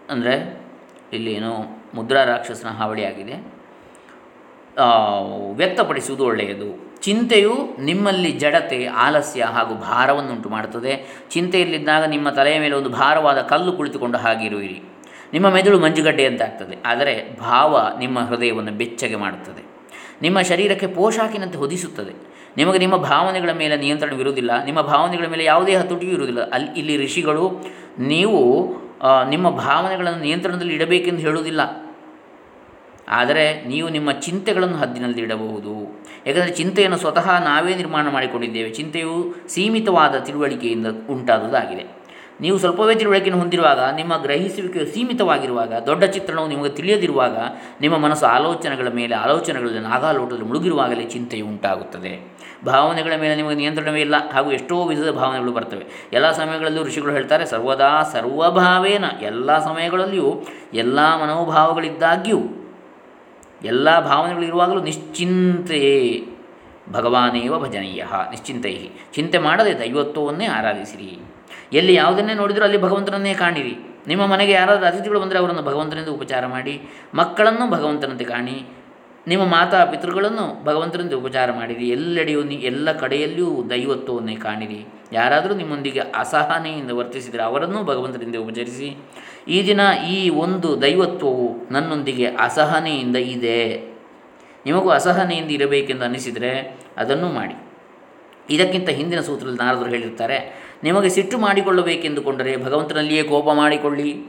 ಅಂದರೆ 0.09 0.33
ಇಲ್ಲಿ 1.13 1.33
ಏನು 1.33 1.51
ಮುದ್ರಾ 1.93 2.23
ರಾಕ್ಷಸನ 2.23 2.67
ಹಾವಳಿಯಾಗಿದೆ 2.69 3.35
ಆ, 3.35 3.50
ವ್ಯಕ್ತಪಡಿಸುವುದು 5.55 6.25
ಒಳ್ಳೆಯದು. 6.25 6.67
ಚಿಂತೆಯು 7.01 7.53
ನಿಮ್ಮಲ್ಲಿ 7.79 8.31
ಜಡತೆ, 8.31 8.85
ಆಲಸ್ಯ 8.85 9.43
ಹಾಗೂ 9.43 9.73
ಭಾರವನ್ನುಂಟು 9.75 10.49
ಮಾಡುತ್ತದೆ. 10.49 10.93
ಚಿಂತೆಯಲ್ಲಿದ್ದಾಗ 11.31 12.03
ನಿಮ್ಮ 12.03 12.29
ತಲೆಯ 12.29 12.59
ಮೇಲೆ 12.59 12.75
ಒಂದು 12.75 12.89
ಭಾರವಾದ 12.89 13.41
ಕಲ್ಲು 13.41 13.71
ಕುಳಿತುಕೊಂಡು 13.71 14.17
ಹಾಗಿರುವಿರಿ. 14.17 14.81
ನಿಮ್ಮ 15.33 15.49
ಮೆದುಳು 15.49 15.79
ಮಂಜುಗಡ್ಡೆಯಂತೆ 15.79 16.43
ಆಗ್ತದೆ 16.43 16.77
ಆದರೆ 16.85 17.13
ಭಾವ 17.39 17.81
ನಿಮ್ಮ 17.99 18.19
ಹೃದಯವನ್ನು 18.19 18.71
ಬೆಚ್ಚಗೆ 18.71 19.15
ಮಾಡುತ್ತದೆ. 19.15 19.63
ನಿಮ್ಮ 20.21 20.41
ಶರೀರಕ್ಕೆ 20.41 20.87
ಪೋಷಾಕಿನಂತೆ 20.87 21.57
ಹೊದಿಸುತ್ತದೆ. 21.57 22.13
ನಿಮಗೆ 22.57 22.79
ನಿಮ್ಮ 22.79 22.95
ಭಾವನೆಗಳ 22.97 23.49
ಮೇಲೆ 23.51 23.77
ನಿಯಂತ್ರಣವಿರುವುದಿಲ್ಲ 23.77 24.51
ನಿಮ್ಮ 24.65 24.81
ಭಾವನೆಗಳ 24.81 25.25
ಮೇಲೆ 25.25 25.43
ಯಾವುದೇ 25.43 25.75
ಹತೋಟಿಯೂ 25.75 26.11
ಇರುವುದಿಲ್ಲ. 26.11 26.49
ಅಲ್ಲಿ, 26.49 26.79
ಇಲ್ಲಿ 26.79 27.05
ಋಷಿಗಳು, 27.05 27.45
ನೀವು 27.99 28.41
ನಿಮ್ಮ 29.29 29.49
ಭಾವನೆಗಳನ್ನು 29.49 30.19
ನಿಯಂತ್ರಣದಲ್ಲಿ 30.19 30.73
ಇಡಬೇಕೆಂದು 30.73 31.21
ಹೇಳುವುದಿಲ್ಲ. 31.21 31.61
ಆದರೆ 33.11 33.63
ನೀವು 33.65 33.89
ನಿಮ್ಮ 33.89 34.11
ಚಿಂತೆಗಳನ್ನು 34.11 34.77
ಹದ್ದಿನಲ್ಲಿ 34.77 35.21
ಇಡಬಹುದು. 35.21 36.01
ಏಕೆಂದರೆ 36.27 36.51
ಚಿಂತೆಯನ್ನು 36.51 36.97
ಸ್ವತಃ 36.97 37.43
ನಾವೇ 37.43 37.75
ನಿರ್ಮಾಣ 37.75 38.09
ಮಾಡಿಕೊಂಡಿದ್ದೇವೆ. 38.09 38.69
ಚಿಂತೆಯು 38.69 39.35
ಸೀಮಿತವಾದ 39.47 40.15
ತಿಳುವಳಿಕೆಯಿಂದ 40.15 40.87
ಉಂಟಾದುದಾಗಿದೆ. 41.09 42.01
ನೀವು 42.41 42.57
ಸ್ವಲ್ಪವೇ 42.57 42.95
ತಿಳುವಳಿಕೆಯನ್ನು 42.95 43.41
ಹೊಂದಿರುವಾಗ, 43.41 43.79
ನಿಮ್ಮ 43.95 44.17
ಗ್ರಹಿಸುವಿಕೆಯು 44.17 44.85
ಸೀಮಿತವಾಗಿರುವಾಗ, 44.85 45.73
ದೊಡ್ಡ 45.73 46.03
ಚಿತ್ರಣವು 46.03 46.47
ನಿಮಗೆ 46.47 46.69
ತಿಳಿಯದಿರುವಾಗ, 46.69 47.37
ನಿಮ್ಮ 47.81 47.97
ಮನಸ್ಸು 47.97 48.25
ಆಲೋಚನೆಗಳ 48.25 48.87
ಮೇಲೆ, 48.87 49.15
ಆಲೋಚನೆಗಳಲ್ಲಿ 49.15 49.79
ನಾಗಾಲೋಟದಲ್ಲಿ 49.79 50.45
ಮುಳುಗಿರುವಾಗಲೇ 50.45 51.03
ಚಿಂತೆಯು 51.03 51.45
ಉಂಟಾಗುತ್ತದೆ. 51.45 52.37
ಭಾವನೆಗಳ 52.65 53.11
ಮೇಲೆ 53.21 53.35
ನಿಮಗೆ 53.35 53.55
ನಿಯಂತ್ರಣವೇ 53.55 54.01
ಇಲ್ಲ. 54.01 54.15
ಹಾಗೂ 54.33 54.51
ಎಷ್ಟೋ 54.51 54.85
ವಿಧದ 54.85 55.11
ಭಾವನೆಗಳು 55.11 55.51
ಬರ್ತವೆ. 55.51 56.09
ಎಲ್ಲ 56.13 56.31
ಸಮಯಗಳಲ್ಲೂ 56.31 56.83
ಋಷಿಗಳು 56.83 57.11
ಹೇಳ್ತಾರೆ, 57.11 57.45
ಸರ್ವದಾ 57.45 58.03
ಸರ್ವಭಾವೇನ. 58.03 59.05
ಎಲ್ಲ 59.21 59.59
ಸಮಯಗಳಲ್ಲಿಯೂ 59.59 60.41
ಎಲ್ಲ 60.73 60.99
ಮನೋಭಾವಗಳಿದ್ದಾಗ್ಯೂ 60.99 62.39
ಎಲ್ಲ 63.63 63.99
ಭಾವನೆಗಳಿರುವಾಗಲೂ 63.99 64.81
ನಿಶ್ಚಿಂತೆಯೇ 64.81 66.27
ಭಗವಾನೇವ 66.91 67.59
ಭಜನೀಯ, 67.59 68.03
ನಿಶ್ಚಿಂತೈ. 68.29 68.89
ಚಿಂತೆ 69.13 69.37
ಮಾಡದೆ 69.37 69.79
ದೈವತ್ವವನ್ನೇ 69.79 70.45
ಆರಾಧಿಸಿರಿ. 70.45 71.19
ಎಲ್ಲಿ 71.73 71.93
ಯಾವುದನ್ನೇ 71.93 72.33
ನೋಡಿದರೂ 72.33 72.63
ಅಲ್ಲಿ 72.63 72.81
ಭಗವಂತನನ್ನೇ 72.81 73.33
ಕಾಣಿರಿ. 73.33 73.75
ನಿಮ್ಮ 74.07 74.25
ಮನೆಗೆ 74.25 74.51
ಯಾರಾದರೂ 74.51 74.85
ಅತಿಥಿಗಳು 74.85 75.19
ಬಂದರೆ 75.19 75.39
ಅವರನ್ನು 75.39 75.61
ಭಗವಂತನಿಂದ 75.61 76.07
ಉಪಚಾರ 76.07 76.45
ಮಾಡಿ, 76.45 76.81
ಮಕ್ಕಳನ್ನು 77.15 77.69
ಭಗವಂತನಂತೆ 77.69 78.23
ಕಾಣಿ, 78.23 78.65
ನಿಮ್ಮ 79.27 79.45
ಮಾತಾ 79.45 79.85
ಪಿತೃಗಳನ್ನು 79.85 80.63
ಭಗವಂತನಿಂದ 80.63 81.13
ಉಪಚಾರ 81.13 81.51
ಮಾಡಿರಿ. 81.51 81.89
ಎಲ್ಲೆಡೆಯೂ 81.89 82.43
ಎಲ್ಲ 82.43 82.91
ಕಡೆಯಲ್ಲಿಯೂ 82.91 83.63
ದೈವತ್ವವನ್ನೇ 83.69 84.35
ಕಾಣಿರಿ. 84.35 84.85
ಯಾರಾದರೂ 85.11 85.53
ನಿಮ್ಮೊಂದಿಗೆ 85.55 85.99
ಅಸಹನೆಯಿಂದ 85.99 86.91
ವರ್ತಿಸಿದರೆ 86.91 87.43
ಅವರನ್ನೂ 87.43 87.83
ಭಗವಂತನಿಂದ 87.83 88.35
ಉಪಚರಿಸಿ 88.35 88.97
ಈ 89.47 89.67
ದಿನ 89.67 89.79
ಈ 90.09 90.29
ಒಂದು 90.29 90.81
ದೈವತ್ವವು 90.81 91.73
ನನ್ನೊಂದಿಗೆ 91.73 92.27
ಅಸಹನೆಯಿಂದ 92.27 93.15
ಇದೆ. 93.15 93.91
ನಿಮಗೂ 94.65 94.89
ಅಸಹನೆಯಿಂದ 94.89 95.51
ಇರಬೇಕೆಂದು 95.51 96.05
ಅನಿಸಿದರೆ 96.05 96.79
ಅದನ್ನು 96.97 97.29
ಮಾಡಿ. 97.29 97.55
ಇದಕ್ಕಿಂತ 98.49 98.89
ಹಿಂದಿನ 98.89 99.21
ಸೂತ್ರದಲ್ಲಿ 99.21 99.57
ನಾರದರು 99.57 99.89
ಹೇಳಿರ್ತಾರೆ 99.89 100.61
ನಿಮಗೆ 100.83 101.09
ಸಿಟ್ಟು 101.09 101.37
ಮಾಡಿಕೊಳ್ಳಬೇಕೆಂದುಕೊಂಡರೆ 101.37 102.63
ಭಗವಂತನಲ್ಲಿಯೇ 102.63 103.23
ಕೋಪ 103.23 103.49
ಮಾಡಿಕೊಳ್ಳಿ. 103.53 104.25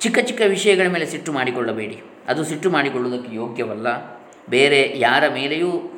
ಚಿಕ್ಕ 0.00 0.18
ಚಿಕ್ಕ 0.18 0.42
ವಿಷಯಗಳ 0.48 0.86
ಮೇಲೆ 0.88 1.06
ಸಿಟ್ಟು 1.06 1.32
ಮಾಡಿಕೊಳ್ಳಬೇಡಿ. 1.32 2.02
ಅದು 2.28 2.44
ಸಿಟ್ಟು 2.44 2.70
ಮಾಡಿಕೊಳ್ಳುವುದಕ್ಕೆ 2.70 3.36
ಯೋಗ್ಯವಲ್ಲ. 3.36 3.88
ಬೇರೆ 4.50 4.94
ಯಾರ 4.96 5.24
ಮೇಲೆಯೂ 5.34 5.91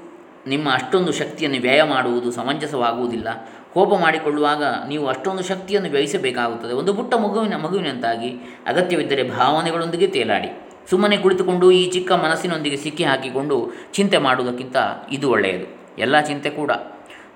ನಿಮ್ಮ 0.47 0.71
ಅಷ್ಟೊಂದು 0.73 1.13
ಶಕ್ತಿಯನ್ನು 1.13 1.61
ವ್ಯಯ 1.61 1.83
ಮಾಡುವುದು 1.83 2.31
ಸಮಂಜಸವಾಗುವುದಿಲ್ಲ. 2.31 3.29
ಕೋಪ 3.75 3.95
ಮಾಡಿಕೊಳ್ಳುವಾಗ 4.01 4.63
ನೀವು 4.89 5.07
ಅಷ್ಟೊಂದು 5.07 5.43
ಶಕ್ತಿಯನ್ನು 5.43 5.91
ವ್ಯಯಿಸಬೇಕಾಗುತ್ತದೆ. 5.91 6.73
ಒಂದು 6.73 6.95
ಪುಟ್ಟ 6.95 7.15
ಮಗುವಿನ 7.15 7.57
ಮಗುವಿನಂತಾಗಿ 7.57 8.31
ಅಗತ್ಯವಿದ್ದರೆ 8.67 9.29
ಭಾವನೆಗಳೊಂದಿಗೆ 9.29 10.07
ತೇಲಾಡಿ. 10.07 10.49
ಸುಮ್ಮನೆ 10.91 11.17
ಕುಳಿತುಕೊಂಡು 11.17 11.71
ಈ 11.71 11.91
ಚಿಕ್ಕ 11.91 12.13
ಮನಸ್ಸಿನೊಂದಿಗೆ 12.13 12.77
ಸಿಕ್ಕಿ 12.77 13.05
ಹಾಕಿಕೊಂಡು 13.05 13.73
ಚಿಂತೆ 13.93 14.19
ಮಾಡುವುದಕ್ಕಿಂತ 14.19 14.77
ಇದು 15.13 15.31
ಒಳ್ಳೆಯದು. 15.31 15.99
ಎಲ್ಲ 15.99 16.21
ಚಿಂತೆ 16.21 16.51
ಕೂಡ. 16.51 16.71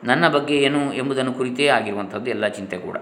ನನ್ನ 0.04 0.28
ಬಗ್ಗೆ 0.28 0.56
ಏನು 0.56 0.92
ಎಂಬುದನ್ನು 0.92 1.32
ಕುರಿತೇ 1.32 1.66
ಆಗಿರುವಂಥದ್ದು 1.66 2.30
ಎಲ್ಲ 2.30 2.48
ಚಿಂತೆ 2.48 2.78
ಕೂಡ. 2.78 2.96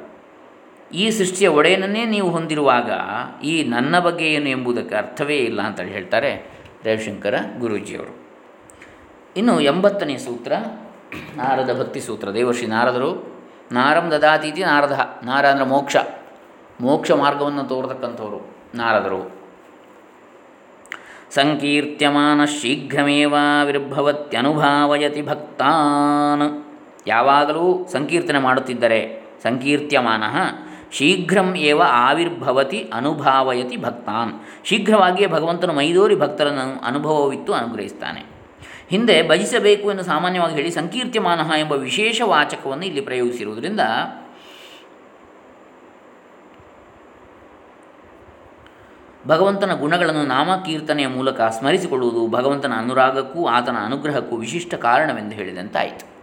ಈ 0.94 1.10
ಸೃಷ್ಟಿಯ 1.10 1.48
ಒಡೆಯನನ್ನೇ 1.48 2.04
ನೀವು 2.04 2.30
ಹೊಂದಿರುವಾಗ 2.30 2.90
ಈ 3.44 3.62
ನನ್ನ 3.62 3.98
ಬಗ್ಗೆ 3.98 4.24
ಏನು 4.24 4.48
ಎಂಬುದಕ್ಕೆ 4.48 4.94
ಅರ್ಥವೇ 4.94 5.36
ಇಲ್ಲ 5.36 5.62
ಅಂತೇಳಿ 5.62 5.90
ಹೇಳ್ತಾರೆ 5.90 6.50
ರವಿಶಂಕರ 6.84 7.34
ಗುರೂಜಿಯವರು. 7.58 8.25
ಇನ್ನು 9.36 9.60
ಎಂಬತ್ತನೇ 9.60 10.16
ಸೂತ್ರ, 10.16 10.52
ನಾರದ 11.36 11.80
ಭಕ್ತಿ 11.80 12.00
ಸೂತ್ರ. 12.00 12.30
ದೇವರ್ಷಿ 12.30 12.66
ನಾರದರು, 12.66 13.36
ನಾರಂ 13.72 14.10
ದದಾತೀತಿ 14.10 14.64
ನಾರದ. 14.64 15.16
ನಾರ 15.24 15.46
ಅಂದರೆ 15.46 15.66
ಮೋಕ್ಷ. 15.66 15.96
ಮೋಕ್ಷ 16.80 17.10
ಮಾರ್ಗವನ್ನು 17.10 17.62
ತೋರತಕ್ಕಂಥವರು 17.62 18.56
ನಾರದರು. 18.74 19.36
ಸಂಕೀರ್ತ್ಯಮಾನ 21.34 22.44
ಶೀಘ್ರಮೇವಾವಿರ್ಭವತ್ಯನುಭಾವಯತಿ 22.44 25.22
ಭಕ್ತಾನ್. 25.22 26.64
ಯಾವಾಗಲೂ 27.06 27.88
ಸಂಕೀರ್ತನೆ 27.92 28.38
ಮಾಡುತ್ತಿದ್ದರೆ 28.38 29.22
ಸಂಕೀರ್ತ್ಯಮಾನ 29.42 30.22
ಶೀಘ್ರಂ 30.92 31.56
ಏವ 31.56 31.82
ಆವಿರ್ಭವತಿ 31.86 32.90
ಅನುಭಾವಯತಿ 32.94 33.76
ಭಕ್ತಾನ್. 33.76 34.32
ಶೀಘ್ರವಾಗಿಯೇ 34.64 35.28
ಭಗವಂತನು 35.28 35.72
ಮೈದೋರಿ 35.72 36.16
ಭಕ್ತರನ್ನು 36.16 36.86
ಅನುಭವವಿತ್ತು, 36.86 37.54
ಅನುಗ್ರಹಿಸ್ತಾನೆ. 37.54 38.35
ಹಿಂದೆ 38.90 39.28
ಭಜಿಸಬೇಕು 39.28 39.90
ಎಂದು 39.90 40.02
ಸಾಮಾನ್ಯವಾಗಿ 40.02 40.54
ಹೇಳಿ 40.54 40.70
ಸಂಕೀರ್ತ್ಯಮಾನ 40.70 41.40
ಎಂಬ 41.58 41.72
ವಿಶೇಷ 41.72 42.22
ವಾಚಕವನ್ನು 42.24 42.84
ಇಲ್ಲಿ 42.86 43.00
ಪ್ರಯೋಗಿಸಿರುವುದರಿಂದ 43.00 43.80
ಭಗವಂತನ 49.26 49.74
ಗುಣಗಳನ್ನು 49.74 50.26
ನಾಮಕೀರ್ತನೆಯ 50.26 51.06
ಮೂಲಕ 51.06 51.40
ಸ್ಮರಿಸಿಕೊಳ್ಳುವುದು 51.40 52.28
ಭಗವಂತನ 52.28 52.72
ಅನುರಾಗಕ್ಕೂ 52.76 53.46
ಆತನ 53.46 53.76
ಅನುಗ್ರಹಕ್ಕೂ 53.84 54.36
ವಿಶಿಷ್ಟ 54.36 54.74
ಕಾರಣವೆಂದು 54.74 55.34
ಹೇಳಿದಂತಾಯಿತು. 55.34 56.15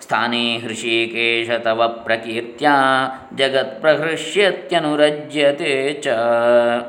ಸ್ಥಾನೇ 0.00 0.58
ಹೃಷಿಕೇಶ 0.58 1.50
ತವ 1.50 2.00
ಪ್ರಕೀರ್ತ್ಯ 2.04 2.68
ಜಗತ್ 3.36 3.80
ಪ್ರಹೃಷ್ಯತ್ಯನುರಜ್ಯತೆ 3.80 5.92
ಚ 5.92 6.06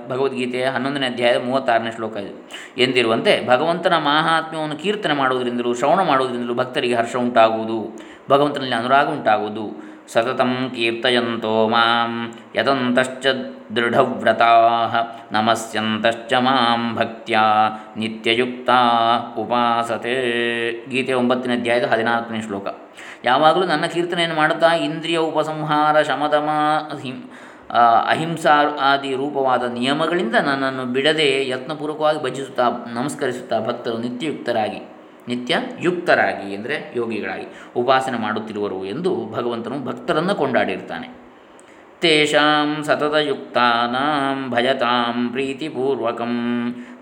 ಭಗವದ್ಗೀತೆಯ 0.08 0.66
ಹನ್ನೊಂದನೇ 0.66 1.06
ಅಧ್ಯಾಯದ 1.06 1.46
ಮೂವತ್ತಾರನೇ 1.46 1.92
ಶ್ಲೋಕ 1.92 2.18
ಇದು. 2.18 2.50
ಎಂದಿರುವಂತೆ, 2.82 3.48
ಭಗವಂತನ 3.48 3.94
ಮಹಾತ್ಮ್ಯವನ್ನು 3.94 4.76
ಕೀರ್ತನೆ 4.76 5.14
ಮಾಡುವುದರಿಂದಲೂ 5.14 5.74
ಶ್ರವಣ 5.74 6.04
ಮಾಡುವುದರಿಂದಲೂ 6.04 6.54
ಭಕ್ತರಿಗೆ 6.54 6.96
ಹರ್ಷ 6.96 7.16
ಉಂಟಾಗುವುದು, 7.16 7.98
ಭಗವಂತನಲ್ಲಿ 8.30 8.76
ಅನುರಾಗ 8.76 9.08
ಉಂಟಾಗುವುದು. 9.08 9.97
ಸತತಂ 10.14 10.52
ಕೀರ್ತಯಂತೋ 10.76 11.68
ಮಾಂ 11.68 12.12
ಯತಂತಶ್ಚ 12.56 13.28
ದೃಢವ್ರತಾ 13.76 14.52
ನಮಸ್ಯಂತಶ್ಚ 15.32 16.34
ಮಾಂ 16.40 16.82
ಭಕ್ತ್ಯ 16.96 17.40
ನಿತ್ಯಯುಕ್ತ 17.98 18.70
ಉಪಾಸತೆ 19.38 20.16
ಗೀತೆ 20.90 21.14
ಒಂಬತ್ತನೇ 21.14 21.56
ಅಧ್ಯಾಯದ 21.56 21.86
ಹದಿನಾಲ್ಕನೇ 21.86 22.42
ಶ್ಲೋಕ। 22.42 22.68
ಯಾವಾಗಲೂ 23.26 23.66
ನನ್ನ 23.66 23.86
ಕೀರ್ತನೆಯನ್ನು 23.86 24.38
ಮಾಡುತ್ತಾ 24.38 24.70
ಇಂದ್ರಿಯ 24.88 25.18
ಉಪಸಂಹಾರ, 25.18 25.96
ಶಮದಮ 26.02 26.50
ಹಿಂ 27.04 27.18
ಅಹಿಂಸಾ 28.08 28.54
ಆದಿ 28.82 29.10
ರೂಪವಾದ 29.16 29.64
ನಿಯಮಗಳಿಂದ 29.74 30.36
ನನ್ನನ್ನು 30.46 30.86
ಬಿಡದೆ 30.86 31.30
ಯತ್ನಪೂರ್ವಕವಾಗಿ 31.50 32.20
ಭಜಿಸುತ್ತಾ 32.24 32.66
ನಮಸ್ಕರಿಸುತ್ತಾ 32.94 33.58
ಭಕ್ತರು 33.60 33.98
ನಿತ್ಯಯುಕ್ತರಾಗಿ 33.98 34.80
ನಿತ್ಯ 35.28 35.56
ಯುಕ್ತರಾಗಿ 35.82 36.56
ಅಂದರೆ 36.56 36.94
ಯೋಗಿಗಳಾಗಿ 36.96 37.46
ಉಪಾಸನೆ 37.76 38.18
ಮಾಡುತ್ತಿರುವರು 38.18 38.86
ಎಂದು 38.86 39.32
ಭಗವಂತನು 39.32 39.86
ಭಕ್ತರನ್ನು 39.86 40.36
ಕೊಂಡಾಡಿರ್ತಾನೆ. 40.36 41.17
ತೇಷಾಂ 42.02 42.84
ಸತತಯುಕ್ತಾನಾಂ 42.88 44.50
ಭಜತಾಂ 44.50 45.32
ಪ್ರೀತಿಪೂರ್ವಕಂ 45.32 46.36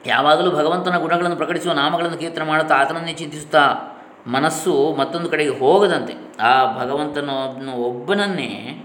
ಯಾವಾಗಲೂ 0.07 0.51
ಭಗವಂತನ 0.51 0.99
ಗುಣಗಳನ್ನು 0.99 1.37
ಪ್ರಕಟಿಸುವ 1.37 1.73
ನಾಮಗಳನ್ನು 1.73 2.19
ಕೀರ್ತನೆ 2.19 2.45
ಮಾಡುತ್ತಾ 2.45 2.77
ಆತನನ್ನೇ 2.77 3.13
ಚಿಂತಿಸುತ್ತಾ 3.13 3.91
ಮನಸ್ಸು 4.27 4.97
ಮತ್ತೊಂದು 4.99 5.29
ಕಡೆಗೆ 5.29 5.51
ಹೋಗದಂತೆ. 5.51 6.15
ಆ 6.43 6.79
ಭಗವಂತನನ್ನು 6.79 7.73
ಒಬ್ಬನನ್ನೇ 7.73 8.85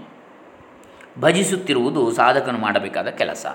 ಭಜಿಸುತ್ತಿರುವುದು 1.20 2.12
ಸಾಧಕನು 2.12 2.58
ಮಾಡಬೇಕಾದ 2.58 3.08
ಕೆಲಸ. 3.08 3.46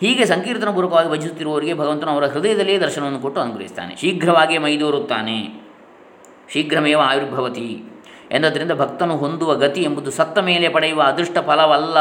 ಹೀಗೆ 0.00 0.24
ಸಂಕೀರ್ತನ 0.24 0.70
ಪೂರ್ವಕವಾಗಿ 0.70 1.10
ಭಜಿಸುತ್ತಿರುವವರಿಗೆ 1.10 1.74
ಭಗವಂತನು 1.74 2.10
ಅವರ 2.10 2.26
ಹೃದಯದಲ್ಲೇ 2.26 2.78
ದರ್ಶನವನ್ನು 2.78 3.18
ಕೊಟ್ಟು 3.18 3.40
ಅನುಗ್ರಹಿಸ್ತಾನೆ 3.40 3.96
ಶೀಘ್ರವಾಗಿ 3.96 4.58
ಮೈದೂರುತ್ತಾನೆ. 4.58 5.62
ಶೀಘ್ರಮೇವ 6.52 7.00
ಆಯುರ್ಭವತಿ 7.00 7.84
ಎಂದದರಿಂದ 8.30 8.72
ಭಕ್ತನು 8.72 9.16
ಹೊಂದುವ 9.16 9.54
ಗತಿ 9.54 9.82
ಎಂಬುದು 9.82 10.10
ಸತ್ತ 10.10 10.38
ಮೇಲೆ 10.38 10.68
ಪಡೆಯುವ 10.68 11.02
ಅದೃಷ್ಟ 11.02 11.38
ಫಲವಲ್ಲ 11.38 11.96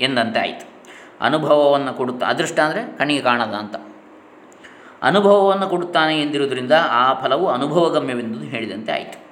ಎಂದಂತೆ 0.00 0.40
ಆಯಿತು. 0.40 0.74
ಅನುಭವವನ್ನು 1.20 1.94
ಕೊಡುತ್ತಾ, 1.94 2.26
ಅದೃಷ್ಟ 2.26 2.60
ಅಂದರೆ 2.60 2.98
ಕಣ್ಣಿಗೆ 2.98 3.22
ಕಾಣದ 3.22 3.54
ಅಂತ. 3.54 3.93
ಅನುಭವವನ್ನು 5.04 5.68
ಕೊಡುತ್ತಾನೆ 5.68 6.22
ಎಂದಿರುವುದರಿಂದ 6.22 6.72
ಆ 6.90 7.14
ಫಲವು 7.14 7.48
ಅನುಭವಗಮ್ಯವೆಂದು 7.48 8.38
ಹೇಳಿದಂತೆ 8.38 8.92
ಆಯಿತು. 8.92 9.24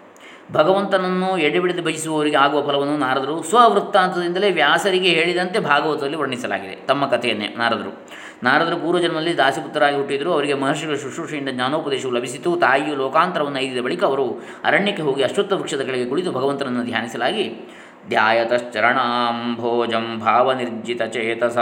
ಭಗವಂತನನ್ನು 0.52 1.38
ಎಡೆಬಿಡದೆ 1.38 1.80
ಬಯಸುವವರಿಗೆ 1.80 2.37
ಆಗುವ 2.37 2.66
ಫಲವನ್ನು 2.66 2.98
ನಾರದರು 2.98 3.42
ಸ್ವವೃತ್ತಾಂತದಿಂದಲೇ 3.42 4.50
ವ್ಯಾಸರಿಗೆ 4.50 5.08
ಹೇಳಿದಂತೆ 5.08 5.58
ಭಾಗವತದಲ್ಲಿ 5.58 6.16
ವರ್ಣಿಸಲಾಗಿದೆ. 6.16 6.87
ತಮ್ಮ 6.87 7.06
ಕಥೆಯನ್ನೇ, 7.06 7.54
ನಾರದರು. 7.58 8.06
ನಾರದರು 8.42 8.76
ಪೂರ್ವಜನ್ಮದಲ್ಲಿ 8.76 9.38
ದಾಸಿಪುತ್ರರಾಗಿ 9.38 9.96
ಹುಟ್ಟಿದರು. 9.96 10.32
ಅವರಿಗೆ 10.32 10.54
ಮಹರ್ಷಿಗಳ 10.54 10.94
ಶುಶ್ರೂಷೆಯಿಂದ 10.94 11.48
ಜ್ಞಾನೋಪದೇಶವು 11.48 12.12
ಲಭಿಸಿತು. 12.12 12.56
ತಾಯಿಯು 12.56 12.96
ಲೋಕಾಂತರವನ್ನು 12.96 13.58
ಐದಿದ 13.58 13.82
ಬಳಿಕ 13.82 14.04
ಅವರು 14.04 14.42
ಅರಣ್ಯಕ್ಕೆ 14.64 15.02
ಹೋಗಿ 15.02 15.22
ಅಶ್ವತ್ಥ 15.22 15.52
ವೃಕ್ಷದ 15.52 15.80
ಕೆಳಗೆ 15.80 16.04
ಕುಳಿತು 16.04 16.32
ಭಗವಂತನನ್ನು 16.32 16.85
ಧ್ಯಾನಿಸಲಾಗಿ 16.85 17.72
ಧ್ಯಾಯತಶ್ಚರಣಾಂಭೋಜಂ 18.08 20.20
ಭಾವನಿರ್ಜಿತ 20.20 21.02
ಚೇತಸ 21.02 21.58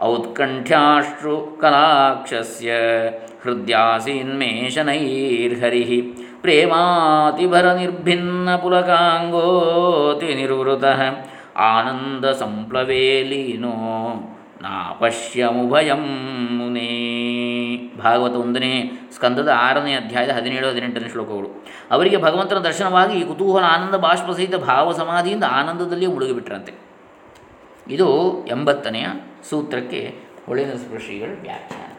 ಔತ್ಕಂಠ್ಯಾಶ್ರು 0.00 1.58
ಪ್ರೇಮಾತಿಭರ 6.40 7.72
ನಿರ್ಭಿನ್ನ 7.72 8.56
ಪುಲಕಾಂಗೋತಿ 8.56 10.34
ನಿರ್ವೃತ 10.34 10.84
ಆನಂದ 11.56 12.24
ಲೀನೋ 13.22 13.72
ನಾಪಶ್ಯಮುಭಯಂ 14.62 16.02
ಮುನೇ. 16.58 16.88
ಭಾಗವತ 18.04 18.32
ಒಂದನೇ 18.32 18.90
ಸ್ಕಂದದ 19.14 19.48
ಆರನೇ 19.48 19.94
ಅಧ್ಯಾಯದ 19.94 20.30
ಹದಿನೇಳು 20.30 20.68
ಹದಿನೆಂಟನೇ 20.68 21.08
ಶ್ಲೋಕಗಳು. 21.08 21.64
ಅವರಿಗೆ 21.90 22.16
ಭಗವಂತನ 22.16 22.58
ದರ್ಶನವಾಗಿ 22.58 23.18
ಈ 23.18 23.24
ಕುತೂಹಲ, 23.24 23.62
ಆನಂದ 23.64 23.94
ಬಾಷ್ಪಸಹಿತ 23.94 24.54
ಭಾವ 24.54 24.92
ಸಮಾಧಿಯಿಂದ 24.92 25.44
ಆನಂದದಲ್ಲಿಯೇ 25.44 26.12
ಮುಳುಗಿಬಿಟ್ರಂತೆ. 26.12 26.72
ಇದು 27.88 28.38
ಎಂಬತ್ತನೆಯ 28.46 29.06
ಸೂತ್ರಕ್ಕೆ 29.48 30.00
ಹೊಳೆನ 30.46 30.72
ಸ್ಪೃಶಿಗಳು 30.74 31.34
ವ್ಯಾಖ್ಯಾನ. 31.42 31.92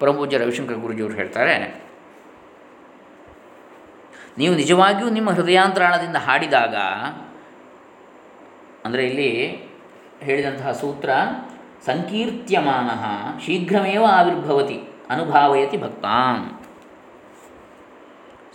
ಪರಮಪೂಜ್ಯ 0.00 0.38
ರವಿಶಂಕರ್ 0.38 0.82
ಗುರುಜಿಯವರು 0.84 1.14
ಹೇಳ್ತಾರೆ, 1.14 1.56
ನೀವು 4.38 4.54
ನಿಜವಾಗಿಯೂ 4.54 5.08
ನಿಮ್ಮ 5.10 5.30
ಹೃದಯಾಂತರಾಳದಿಂದ 5.30 6.18
ಹಾಡಿದಾಗ, 6.26 6.76
ಅಂದರೆ 8.84 9.02
ಇಲ್ಲಿ 9.06 9.30
ಹೇಳಿದಂತಹ 10.22 10.72
ಸೂತ್ರ, 10.72 11.10
ಸಂಕೀರ್ತ್ಯಮಾನ 11.86 12.90
ಶೀಘ್ರಮೇವ 13.44 14.04
ಆವಿರ್ಭವತಿ, 14.18 14.78
ಅನುಭಾವಯತಿ 15.10 15.76
ಭಕ್ತಾಂ. 15.76 16.38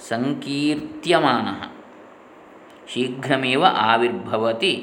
ಸಂಕೀರ್ತ್ಯಮಾನ, 0.10 1.48
ಶೀಘ್ರಮೇವ 2.94 3.64
ಆವಿರ್ಭವತಿ 3.90 4.74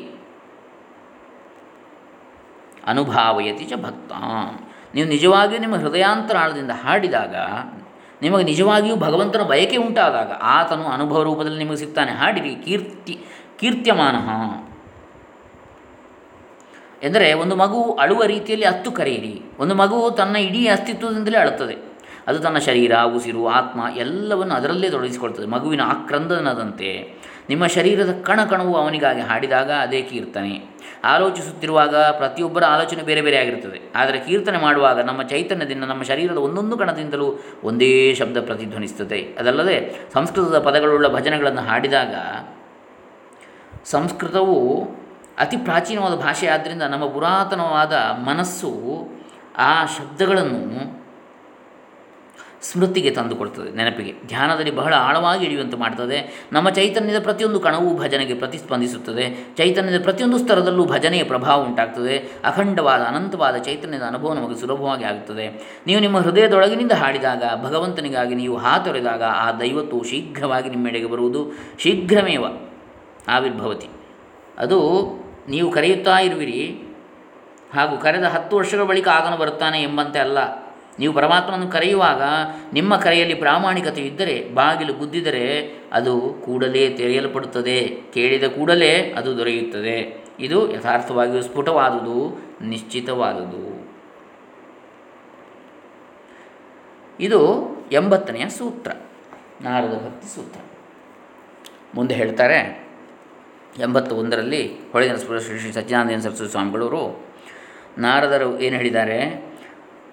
ಅನುಭಾವಯತಿ 2.89 3.65
ಚ 3.65 3.73
ಭಕ್ತ. 3.83 4.13
ನೀವು 4.95 5.09
ನಿಜವಾಗಿಯೂ 5.09 5.61
ನಿಮ್ಮ 5.61 5.77
ಹೃದಯಾಂತರಾಳದಿಂದ 5.77 6.71
ಹಾಡಿದಾಗ, 6.71 7.37
ನಿಮಗೆ 8.23 8.45
ನಿಜವಾಗಿಯೂ 8.45 8.97
ಭಗವಂತನ 8.97 9.43
ಬಯಕೆ 9.43 9.77
ಉಂಟಾದಾಗ, 9.77 10.33
ಆತನು 10.33 10.87
ಅನುಭವ 10.87 11.23
ರೂಪದಲ್ಲಿ 11.23 11.59
ನಿಮಗೆ 11.59 11.77
ಸಿಗ್ತಾನೆ. 11.77 12.13
ಹಾಡಿರಿ, 12.13 12.55
ಕೀರ್ತಿ, 12.55 13.19
ಕೀರ್ತ್ಯಮಾನ. 13.59 14.15
ಎಂದರೆ 17.03 17.33
ಒಂದು 17.33 17.57
ಮಗು 17.57 17.83
ಅಳುವ 17.83 18.25
ರೀತಿಯಲ್ಲಿ 18.25 18.67
ಅತ್ತು 18.67 18.91
ಕರೆಯಿರಿ. 18.91 19.43
ಒಂದು 19.59 19.75
ಮಗು 19.75 20.11
ತನ್ನ 20.11 20.37
ಇಡೀ 20.37 20.67
ಅಸ್ತಿತ್ವದಿಂದಲೇ 20.67 21.39
ಅಳುತ್ತದೆ. 21.39 21.77
ಅದು 22.27 22.39
ತನ್ನ 22.39 22.59
ಶರೀರ, 22.59 22.97
ಉಸಿರು, 22.97 23.49
ಆತ್ಮ 23.49 23.81
ಎಲ್ಲವನ್ನು 23.97 24.55
ಅದರಲ್ಲೇ 24.55 24.91
ತೊಡಗಿಸಿಕೊಳ್ತದೆ. 24.91 25.47
ಮಗುವಿನ 25.47 25.81
ಆಕ್ರಂದನದಂತೆ. 25.83 27.18
ನಿಮ್ಮ 27.49 27.67
ಶರೀರದ 27.67 28.23
ಕಣ 28.23 28.45
ಕಣವು 28.45 28.77
ಅವನಿಗಾಗಿ 28.77 29.21
ಹಾಡಿದಾಗ 29.21 29.71
ಅದೇ 29.73 30.03
ಕೀರ್ತನೆ. 30.03 30.79
ಆಲೋಚಿಸುತ್ತಿರುವಾಗ 31.05 31.97
ಪ್ರತಿಯೊಬ್ಬರ 31.97 32.65
ಆಲೋಚನೆ 32.65 33.03
ಬೇರೆ 33.03 33.23
ಬೇರೆ 33.23 33.37
ಆಗಿರುತ್ತದೆ. 33.37 33.81
ಆದರೆ 33.95 34.21
ಕೀರ್ತನೆ 34.21 34.59
ಮಾಡುವಾಗ 34.59 35.01
ನಮ್ಮ 35.01 35.23
ಚೈತನ್ಯದಿಂದ 35.23 35.85
ನಮ್ಮ 35.85 36.03
ಶರೀರದ 36.03 36.37
ಒಂದೊಂದು 36.37 36.79
ಕಣದಿಂದಲೂ 36.79 37.45
ಒಂದೇ 37.65 38.15
ಶಬ್ದ 38.15 38.37
ಪ್ರತಿಧ್ವನಿಸುತ್ತದೆ. 38.37 39.37
ಅದಲ್ಲದೆ 39.39 40.09
ಸಂಸ್ಕೃತದ 40.15 40.59
ಪದಗಳುಳ್ಳ 40.59 41.09
ಭಜನೆಗಳನ್ನು 41.09 41.61
ಹಾಡಿದಾಗ 41.61 42.15
ಸಂಸ್ಕೃತವು 43.85 44.85
ಅತಿ 45.39 45.57
ಪ್ರಾಚೀನವಾದ 45.57 46.15
ಭಾಷೆ 46.15 46.47
ಆದ್ದರಿಂದ 46.47 46.83
ನಮ್ಮ 46.83 47.07
ಪುರಾತನವಾದ 47.07 47.93
ಮನಸ್ಸು 48.25 49.09
ಆ 49.59 49.85
ಶಬ್ದಗಳನ್ನು 49.85 50.99
ಸ್ಮೃತಿಗೆ 52.63 53.11
ತಂದುಕೊಡ್ತದೆ, 53.11 53.71
ನೆನಪಿಗೆ. 53.71 54.15
ಧ್ಯಾನದಲ್ಲಿ 54.27 54.71
ಬಹಳ 54.71 54.95
ಆಳವಾಗಿ 54.95 55.45
ಇಳಿಯುವಂತೆ 55.45 55.77
ಮಾಡ್ತದೆ. 55.77 56.49
ನಮ್ಮ 56.53 56.71
ಚೈತನ್ಯದ 56.71 57.23
ಪ್ರತಿಯೊಂದು 57.23 57.61
ಕಣವೂ 57.61 57.99
ಭಜನೆಗೆ 57.99 58.35
ಪ್ರತಿಸ್ಪಂದಿಸುತ್ತದೆ. 58.35 59.55
ಚೈತನ್ಯದ 59.57 60.03
ಪ್ರತಿಯೊಂದು 60.03 60.39
ಸ್ತರದಲ್ಲೂ 60.39 60.85
ಭಜನೆಯ 60.85 61.25
ಪ್ರಭಾವ 61.25 61.63
ಉಂಟಾಗ್ತದೆ. 61.63 62.19
ಅಖಂಡವಾದ, 62.45 63.01
ಅನಂತವಾದ 63.01 63.57
ಚೈತನ್ಯದ 63.57 64.03
ಅನುಭವ 64.03 64.33
ನಮಗೆ 64.33 64.61
ಸುಲಭವಾಗಿ 64.61 65.05
ಆಗುತ್ತದೆ. 65.05 65.79
ನೀವು 65.87 66.01
ನಿಮ್ಮ 66.01 66.19
ಹೃದಯದೊಳಗಿನಿಂದ 66.19 66.93
ಹಾಡಿದಾಗ, 66.93 67.43
ಭಗವಂತನಿಗಾಗಿ 67.65 68.35
ನೀವು 68.35 68.57
ಹಾತೊರೆದಾಗ 68.57 69.23
ಆ 69.23 69.53
ದೈವತ್ವವು 69.53 70.05
ಶೀಘ್ರವಾಗಿ 70.05 70.71
ನಿಮ್ಮೆಡೆಗೆ 70.71 71.07
ಬರುವುದು. 71.07 71.53
ಶೀಘ್ರಮೇವ 71.79 72.45
ಆವಿರ್ಭವತಿ. 73.29 73.89
ಅದು 74.59 74.79
ನೀವು 75.49 75.71
ಕರೆಯುತ್ತಾ 75.71 76.19
ಇರುವಿರಿ 76.19 76.83
ಹಾಗೂ 77.75 77.97
ಕರೆದ 77.97 78.25
ಹತ್ತು 78.25 78.57
ವರ್ಷಗಳ 78.57 78.83
ಬಳಿಕ 78.83 79.09
ಆಗನು 79.09 79.37
ಬರುತ್ತಾನೆ 79.37 79.83
ಎಂಬಂತೆ 79.83 80.19
ಅಲ್ಲ. 80.19 80.68
ನೀವು 80.99 81.15
ಪರಮಾತ್ಮನನ್ನು 81.15 81.69
ಕರೆಯುವಾಗ 81.69 82.23
ನಿಮ್ಮ 82.73 82.97
ಕರೆಯಲ್ಲಿ 82.97 83.35
ಪ್ರಾಮಾಣಿಕತೆ 83.35 84.03
ಇದ್ದರೆ, 84.03 84.55
ಬಾಗಿಲು 84.55 84.93
ಗುದ್ದಿದರೆ 84.93 85.79
ಅದು 85.93 86.43
ಕೂಡಲೇ 86.45 86.91
ತೆರೆಯಲ್ಪಡುತ್ತದೆ. 86.91 88.01
ಕೇಳಿದ 88.15 88.45
ಕೂಡಲೇ 88.45 89.15
ಅದು 89.17 89.39
ದೊರೆಯುತ್ತದೆ. 89.39 90.25
ಇದು 90.41 90.73
ಯಥಾರ್ಥವಾಗಿಯೂ 90.73 91.43
ಸ್ಫುಟವಾದುದು, 91.43 92.41
ನಿಶ್ಚಿತವಾದುದು. 92.65 93.79
ಇದು 97.21 97.69
ಎಂಬತ್ತನೆಯ 97.93 98.49
ಸೂತ್ರ, 98.49 98.93
ನಾರದ 99.61 99.95
ಭಕ್ತಿ 99.95 100.35
ಸೂತ್ರ. 100.35 100.61
ಮುಂದೆ 101.95 102.15
ಹೇಳ್ತಾರೆ 102.15 102.89
ಎಂಬತ್ತ 103.79 104.13
ಒಂದರಲ್ಲಿ 104.13 104.73
ಹೊಳೆ 104.93 105.09
ಶ್ರೀ 105.09 105.59
ಶ್ರೀ 105.59 105.73
ಸಚ್ಚಿದಾನಂದ 105.73 106.23
ಸರಸ್ವತಿ 106.23 106.51
ಸ್ವಾಮಿಗಳವರು 106.51 107.27
ನಾರದರು 107.99 108.61
ಏನು 108.61 108.77
ಹೇಳಿದ್ದಾರೆ? 108.77 109.49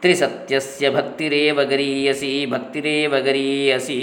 ತ್ರಿಸತ್ಯಸ್ಯ 0.05 0.91
ಭಕ್ತಿರೇವ 0.91 1.63
ಗರೀಯಸಿ 1.63 2.45
ಭಕ್ತಿರೇವ 2.45 3.13
ಗರೀಯಸಿ. 3.19 3.97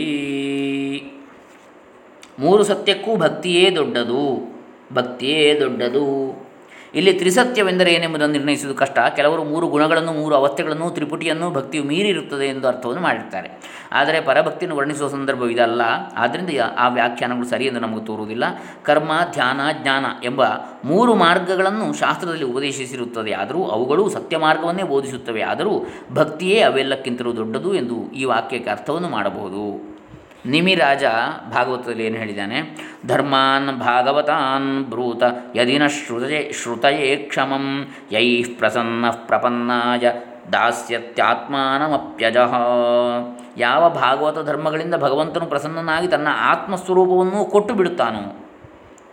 ಮೂರು 2.38 2.64
ಸತ್ಯಕ್ಕೂ 2.64 3.16
ಭಕ್ತಿಯೇ 3.16 3.70
ದೊಡ್ಡದು 3.70 4.52
ಭಕ್ತಿಯೇ 4.92 5.60
ದೊಡ್ಡದು. 5.60 6.41
ಇಲ್ಲಿ 6.94 7.12
ತ್ರಿಸತ್ಯವೆಂದರೆ 7.12 7.92
ಏನೆಂಬುದನ್ನು 7.92 8.32
ನಿರ್ಣಯಿಸುವುದು 8.32 8.78
ಕಷ್ಟ. 8.78 8.98
ಕೆಲವರು 9.16 9.44
ಮೂರು 9.44 9.66
ಗುಣಗಳನ್ನು, 9.66 10.12
ಮೂರು 10.12 10.34
ಅವಸ್ಥೆಗಳನ್ನು, 10.34 10.90
ತ್ರಿಪುಟಿಯನ್ನು 10.90 11.50
ಭಕ್ತಿಯು 11.50 11.84
ಮೀರಿರುತ್ತದೆ 11.84 12.48
ಎಂದು 12.48 12.68
ಅರ್ಥವನ್ನು 12.68 13.02
ಮಾಡಿರ್ತಾರೆ. 13.02 13.50
ಆದರೆ 13.92 14.20
ಪರಭಕ್ತಿಯನ್ನು 14.20 14.76
ವರ್ಣಿಸುವ 14.76 15.08
ಸಂದರ್ಭ 15.08 15.44
ಇದಲ್ಲ. 15.44 15.80
ಆದ್ದರಿಂದ 16.16 16.50
ಆ 16.78 16.88
ವ್ಯಾಖ್ಯಾನಗಳು 16.88 17.44
ಸರಿ 17.44 17.64
ಎಂದು 17.64 17.80
ನಮಗೆ 17.80 18.06
ತೋರುವುದಿಲ್ಲ. 18.06 18.44
ಕರ್ಮ, 18.82 19.12
ಧ್ಯಾನ, 19.32 19.60
ಜ್ಞಾನ 19.82 20.06
ಎಂಬ 20.24 20.42
ಮೂರು 20.84 21.14
ಮಾರ್ಗಗಳನ್ನು 21.14 21.98
ಶಾಸ್ತ್ರದಲ್ಲಿ 21.98 22.44
ಉಪದೇಶಿಸಿರುತ್ತದೆ. 22.44 23.32
ಆದರೂ 23.32 23.64
ಅವುಗಳು 23.64 24.08
ಸತ್ಯ 24.08 24.36
ಮಾರ್ಗವನ್ನೇ 24.36 24.82
ಬೋಧಿಸುತ್ತವೆ. 24.82 25.42
ಆದರೂ 25.42 25.86
ಭಕ್ತಿಯೇ 26.12 26.60
ಅವೆಲ್ಲಕ್ಕಿಂತಲೂ 26.60 27.36
ದೊಡ್ಡದು 27.36 27.74
ಎಂದು 27.74 28.12
ಈ 28.12 28.24
ವಾಕ್ಯಕ್ಕೆ 28.24 28.70
ಅರ್ಥವನ್ನು 28.70 29.08
ಮಾಡಬಹುದು. 29.08 29.91
ನಿಮಿರಾಜ 30.46 31.04
ಭಾಗವತದಲ್ಲಿ 31.52 32.06
ಏನು 32.06 32.16
ಹೇಳಿದ್ದಾನೆ? 32.16 32.76
ಧರ್ಮಾನ್ 33.06 33.78
ಭಾಗವತಾನ್ 33.78 34.84
ಬ್ರೂತ 34.84 35.22
ಯದಿನ 35.54 35.86
ಶ್ರುತಯೇ 35.86 36.52
ಶ್ರುತಯೇ 36.52 37.16
ಕ್ಷಮಂ 37.16 37.86
ಯೈ 38.12 38.42
ಪ್ರಸನ್ನ 38.42 39.10
ಪ್ರಪನ್ನಾಯ 39.10 40.12
ದಾಸ್ಯತ್ಯಾತ್ಮಾನಮಪ್ಯಜಃ. 40.52 42.52
ಯಾವ 43.56 43.90
ಭಾಗವತ 43.90 44.46
ಧರ್ಮಗಳಿಂದ 44.46 44.94
ಭಗವಂತನು 44.94 45.46
ಪ್ರಸನ್ನನಾಗಿ 45.46 46.08
ತನ್ನ 46.08 46.28
ಆತ್ಮಸ್ವರೂಪವನ್ನು 46.32 47.44
ಕೊಟ್ಟು 47.44 47.74
ಬಿಡುತ್ತಾನೋ, 47.74 48.34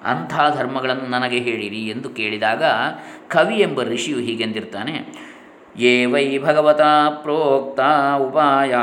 ಅಂಥ 0.06 0.34
ಧರ್ಮಗಳನ್ನು 0.58 1.04
ನನಗೆ 1.04 1.40
ಹೇಳಿರಿ 1.40 1.88
ಎಂದು 1.88 2.10
ಕೇಳಿದಾಗ 2.10 2.64
ಕವಿ 3.28 3.60
ಎಂಬ 3.60 3.84
ಋಷಿಯು 3.84 4.20
ಹೀಗೆಂದಿರ್ತಾನೆ, 4.20 5.06
ಯೇ 5.78 6.06
ವೈ 6.06 6.40
ಭಗವತಾ 6.40 7.10
ಪ್ರೋಕ್ತ 7.10 7.80
ಉಪಾಯ 8.18 8.76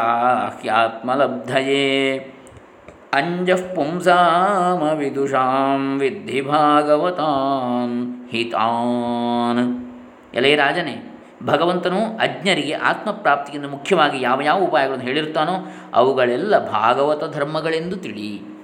ಹ್ಯಾತ್ಮಲಬ್ಧಯೇ 0.61 2.36
ಅಂಜಃ 3.17 3.75
ಪುಂಸಾಮ 3.75 4.83
ವಿದುಷಾಂ 4.99 5.99
ವಿದ್ಧಿ 5.99 6.41
ಭಾಗವತಾನ್ 6.41 8.29
ಹಿತಾನ್. 8.31 9.87
ಎಲೆ 10.35 10.57
ರಾಜನೇ, 10.57 11.13
ಭಗವಂತನು 11.43 12.19
ಅಜ್ಞರಿಗೆ 12.19 12.73
ಆತ್ಮಪ್ರಾಪ್ತಿಯನ್ನು 12.73 13.69
ಮುಖ್ಯವಾಗಿ 13.69 14.21
ಯಾವ 14.21 14.41
ಯಾವ 14.41 14.61
ಉಪಾಯಗಳನ್ನು 14.61 15.05
ಹೇಳಿರ್ತಾನೋ 15.05 15.53
ಅವುಗಳೆಲ್ಲ 15.95 16.71
ಭಾಗವತ 16.71 17.35
ಧರ್ಮಗಳೆಂದು 17.35 17.97
ತಿಳಿ. 17.97 18.57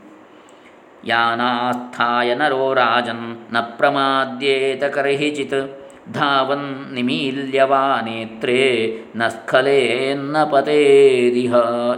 ಯಾನಾಸ್ಥಾಯ 1.05 2.35
ನರೋ 2.35 2.75
ರಾಜನ್ನ 2.75 3.57
ಪ್ರಮಾದ್ಯೇತ 3.77 4.85
ಕರ್ಹಿಚಿತ್. 4.85 5.82
ಧಾವನ್ 6.11 6.95
ನಿಮೀಲ್ಯವಾ 6.95 8.01
ನೇತ್ರೇ 8.01 9.03
ನ 9.17 9.29
ಸ್ಖಲೇನ್ನ 9.29 10.45
ಪತೇದಿಹ 10.45 11.55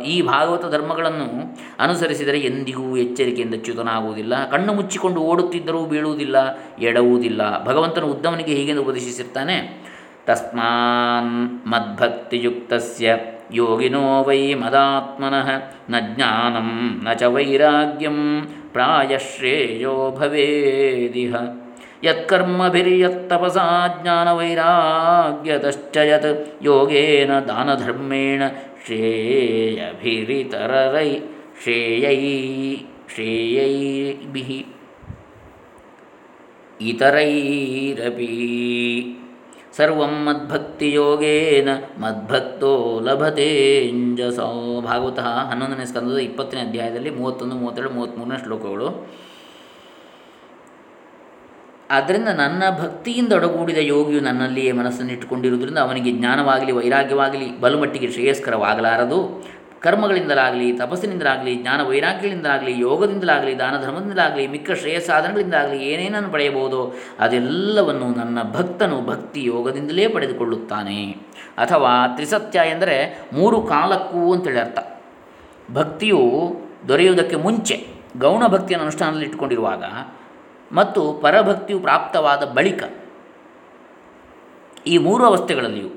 ಈ 0.06 0.22
ಭಾಗವತ 0.22 0.66
ಧರ್ಮಗಳನ್ನು 0.72 1.56
ಅನುಸರಿಸಿದರೆ 1.78 2.38
ಎಂದಿಗೂ 2.38 2.96
ಎಚ್ಚರಿಕೆಯಿಂದ 2.96 3.54
ಚ್ಯುತನಾಗುವುದಿಲ್ಲ. 3.54 4.50
ಕಣ್ಣು 4.50 4.74
ಮುಚ್ಚಿಕೊಂಡು 4.74 5.20
ಓಡುತ್ತಿದ್ದರೂ 5.20 5.84
ಬೀಳುವುದಿಲ್ಲ, 5.84 6.36
ಎಡವುವುದಿಲ್ಲ. 6.78 7.64
ಭಗವಂತನು 7.64 8.06
ಉದ್ದವನಿಗೆ 8.06 8.54
ಹೀಗೆಂದು 8.54 8.82
ಉಪದೇಶಿಸಿರ್ತಾನೆ, 8.82 9.84
ತಸ್ಮಾನ್ 10.26 11.60
ಮದ್ಭಕ್ತಿಯುಕ್ತಸ್ಯ 11.66 13.16
ಯೋಗಿನೋ 13.52 14.22
ವೈ 14.22 14.54
ಮದಾತ್ಮನಃ, 14.54 15.48
ನ 15.90 15.94
ಜ್ಞಾನಂ 16.00 17.00
ನ 17.04 17.12
ಚ 17.12 17.22
ವೈರಾಗ್ಯಂ 17.22 18.48
ಪ್ರಾಯಶ್ರೇಯೋ 18.72 20.10
ಭವೇದಿಹ. 20.20 21.34
ಯತ್ಕರ್ಮಭಿರ್ಯತ್ತಪಸಾ 22.04 23.98
ಜ್ಞಾನವೈರಾಗ್ಯತಶ್ಚ 24.02 25.96
ಯತ್ 26.10 26.62
ಯೋಗೇನ 26.62 27.30
ದಾನಧರ್ಮೇಣ 27.48 28.42
ಶ್ರೇಯಭಿರಿತರರೈ 28.86 31.18
ಶ್ರೇಯೈ 31.62 32.76
ಶ್ರೇಯೈಭಿ 33.14 34.66
ಇತರೈರಪಿ 36.80 38.28
ಸರ್ವಂ 39.76 40.24
ಮದ್ಭಕ್ತಿಯೋಗೇನ 40.24 41.68
ಮದ್ಭಕ್ತೋ 41.98 43.00
ಲಭತೇಂಜಸ 43.00 44.38
ಭಾಗವತಃ 44.84 45.50
ಹನ್ನೊಂದನೇ 45.50 45.84
ಸ್ಕಂದದ 45.84 46.18
ಇಪ್ಪತ್ತನೇ 46.18 46.60
ಅಧ್ಯಾಯದಲ್ಲಿ 46.60 47.10
ಮೂವತ್ತೊಂದು, 47.10 47.54
ಮೂವತ್ತೆರಡು, 47.54 47.90
ಮೂವತ್ತ್ಮೂರನೇ 47.90 48.44
ಶ್ಲೋಕಗಳು. 48.44 49.06
ಆದ್ದರಿಂದ 51.90 52.28
ನನ್ನ 52.28 52.62
ಭಕ್ತಿಯಿಂದ 52.82 53.32
ಒಡಗೂಡಿದ 53.32 53.78
ಯೋಗಿಯು 53.78 54.20
ನನ್ನಲ್ಲಿಯೇ 54.20 54.72
ಮನಸ್ಸನ್ನು 54.72 55.12
ಇಟ್ಟುಕೊಂಡಿರುವುದರಿಂದ 55.12 55.78
ಅವನಿಗೆ 55.78 56.12
ಜ್ಞಾನವಾಗಲಿ, 56.12 56.72
ವೈರಾಗ್ಯವಾಗಲಿ, 56.72 57.60
ಬಲುಮಟ್ಟಿಗೆ 57.60 58.12
ಶ್ರೇಯಸ್ಕರವಾಗಲಾರದು. 58.12 59.48
ಕರ್ಮಗಳಿಂದಲಾಗಲಿ, 59.80 60.72
ತಪಸ್ಸಿನಿಂದಲಾಗಲಿ, 60.72 61.54
ಜ್ಞಾನ 61.54 61.82
ವೈರಾಗ್ಯಗಳಿಂದಲಾಗಲಿ, 61.82 62.80
ಯೋಗದಿಂದಲಾಗಲಿ 62.80 63.58
ದಾನ 63.58 63.82
ಧರ್ಮದಿಂದಲಾಗಲಿ 63.82 64.46
ಮಿಕ್ಕ 64.46 64.70
ಶ್ರೇಯ 64.72 65.00
ಸಾಧನಗಳಿಂದಾಗಲಿ 65.00 65.84
ಏನೇನನ್ನು 65.84 66.28
ಪಡೆಯಬಹುದು 66.28 66.98
ಅದೆಲ್ಲವನ್ನು 67.20 68.08
ನನ್ನ 68.14 68.38
ಭಕ್ತನು 68.42 69.06
ಭಕ್ತಿ 69.06 69.44
ಯೋಗದಿಂದಲೇ 69.44 70.08
ಪಡೆದುಕೊಳ್ಳುತ್ತಾನೆ. 70.08 71.16
ಅಥವಾ 71.58 72.06
ತ್ರಿಸತ್ಯ 72.06 72.60
ಎಂದರೆ 72.70 73.28
ಮೂರು 73.32 73.62
ಕಾಲಕ್ಕೂ 73.62 74.32
ಅಂತೇಳಿ 74.32 74.60
ಅರ್ಥ. 74.60 74.78
ಭಕ್ತಿಯು 75.72 76.52
ದೊರೆಯುವುದಕ್ಕೆ 76.88 77.36
ಮುಂಚೆ 77.36 77.86
ಗೌಣ 78.18 78.46
ಭಕ್ತಿಯನ್ನು 78.46 78.86
ಅನುಷ್ಠಾನದಲ್ಲಿ 78.86 79.24
ಇಟ್ಟುಕೊಂಡಿರುವಾಗ 79.24 79.84
ಮತ್ತು 80.72 81.12
ಪರಭಕ್ತಿಯು 81.12 81.80
ಪ್ರಾಪ್ತವಾದ 81.80 82.44
ಬಳಿಕ 82.44 82.84
ಈ 84.86 84.98
ಮೂರು 84.98 85.24
ಅವಸ್ಥೆಗಳಲ್ಲಿಯೂ 85.24 85.88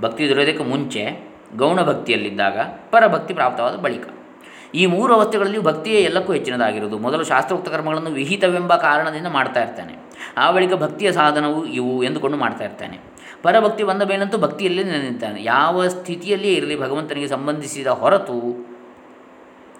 ಭಕ್ತಿ 0.00 0.28
ದೊರೆಯೋದಕ್ಕೆ 0.28 0.64
ಮುಂಚೆ 0.64 1.30
ಗೌಣ 1.56 1.82
ಭಕ್ತಿಯಲ್ಲಿದ್ದಾಗ 1.82 2.60
ಪರಭಕ್ತಿ 2.90 3.34
ಪ್ರಾಪ್ತವಾದ 3.34 3.76
ಬಳಿಕ. 3.76 4.08
ಈ 4.74 4.86
ಮೂರು 4.86 5.14
ಅವಸ್ಥೆಗಳಲ್ಲಿಯೂ 5.14 5.62
ಭಕ್ತಿಯೇ 5.62 6.00
ಎಲ್ಲಕ್ಕೂ 6.00 6.32
ಹೆಚ್ಚಿನದಾಗಿರುವುದು. 6.32 6.98
ಮೊದಲು 6.98 7.24
ಶಾಸ್ತ್ರೋಕ್ತ 7.24 7.68
ಕರ್ಮಗಳನ್ನು 7.68 8.10
ವಿಹಿತವೆಂಬ 8.10 8.76
ಕಾರಣದಿಂದ 8.76 9.26
ಮಾಡ್ತಾ 9.26 9.62
ಇರ್ತಾನೆ. 9.62 9.96
ಆ 10.36 10.50
ಬಳಿಕ 10.50 10.72
ಭಕ್ತಿಯ 10.72 11.12
ಸಾಧನವು 11.12 11.66
ಇವು 11.66 12.02
ಎಂದುಕೊಂಡು 12.02 12.36
ಮಾಡ್ತಾ 12.36 12.64
ಇರ್ತಾನೆ. 12.64 12.98
ಪರಭಕ್ತಿ 13.42 13.82
ಬಂದ 13.82 14.02
ಮೇಲಂತೂ 14.02 14.38
ಭಕ್ತಿಯಲ್ಲೇ 14.38 14.84
ನೆನೆದಿದ್ದಾನೆ 14.84 15.42
ಯಾವ 15.42 15.88
ಸ್ಥಿತಿಯಲ್ಲಿಯೇ 15.88 16.54
ಇರಲಿ 16.54 16.80
ಭಗವಂತನಿಗೆ 16.80 17.28
ಸಂಬಂಧಿಸಿದ 17.28 17.86
ಹೊರತು 17.86 18.69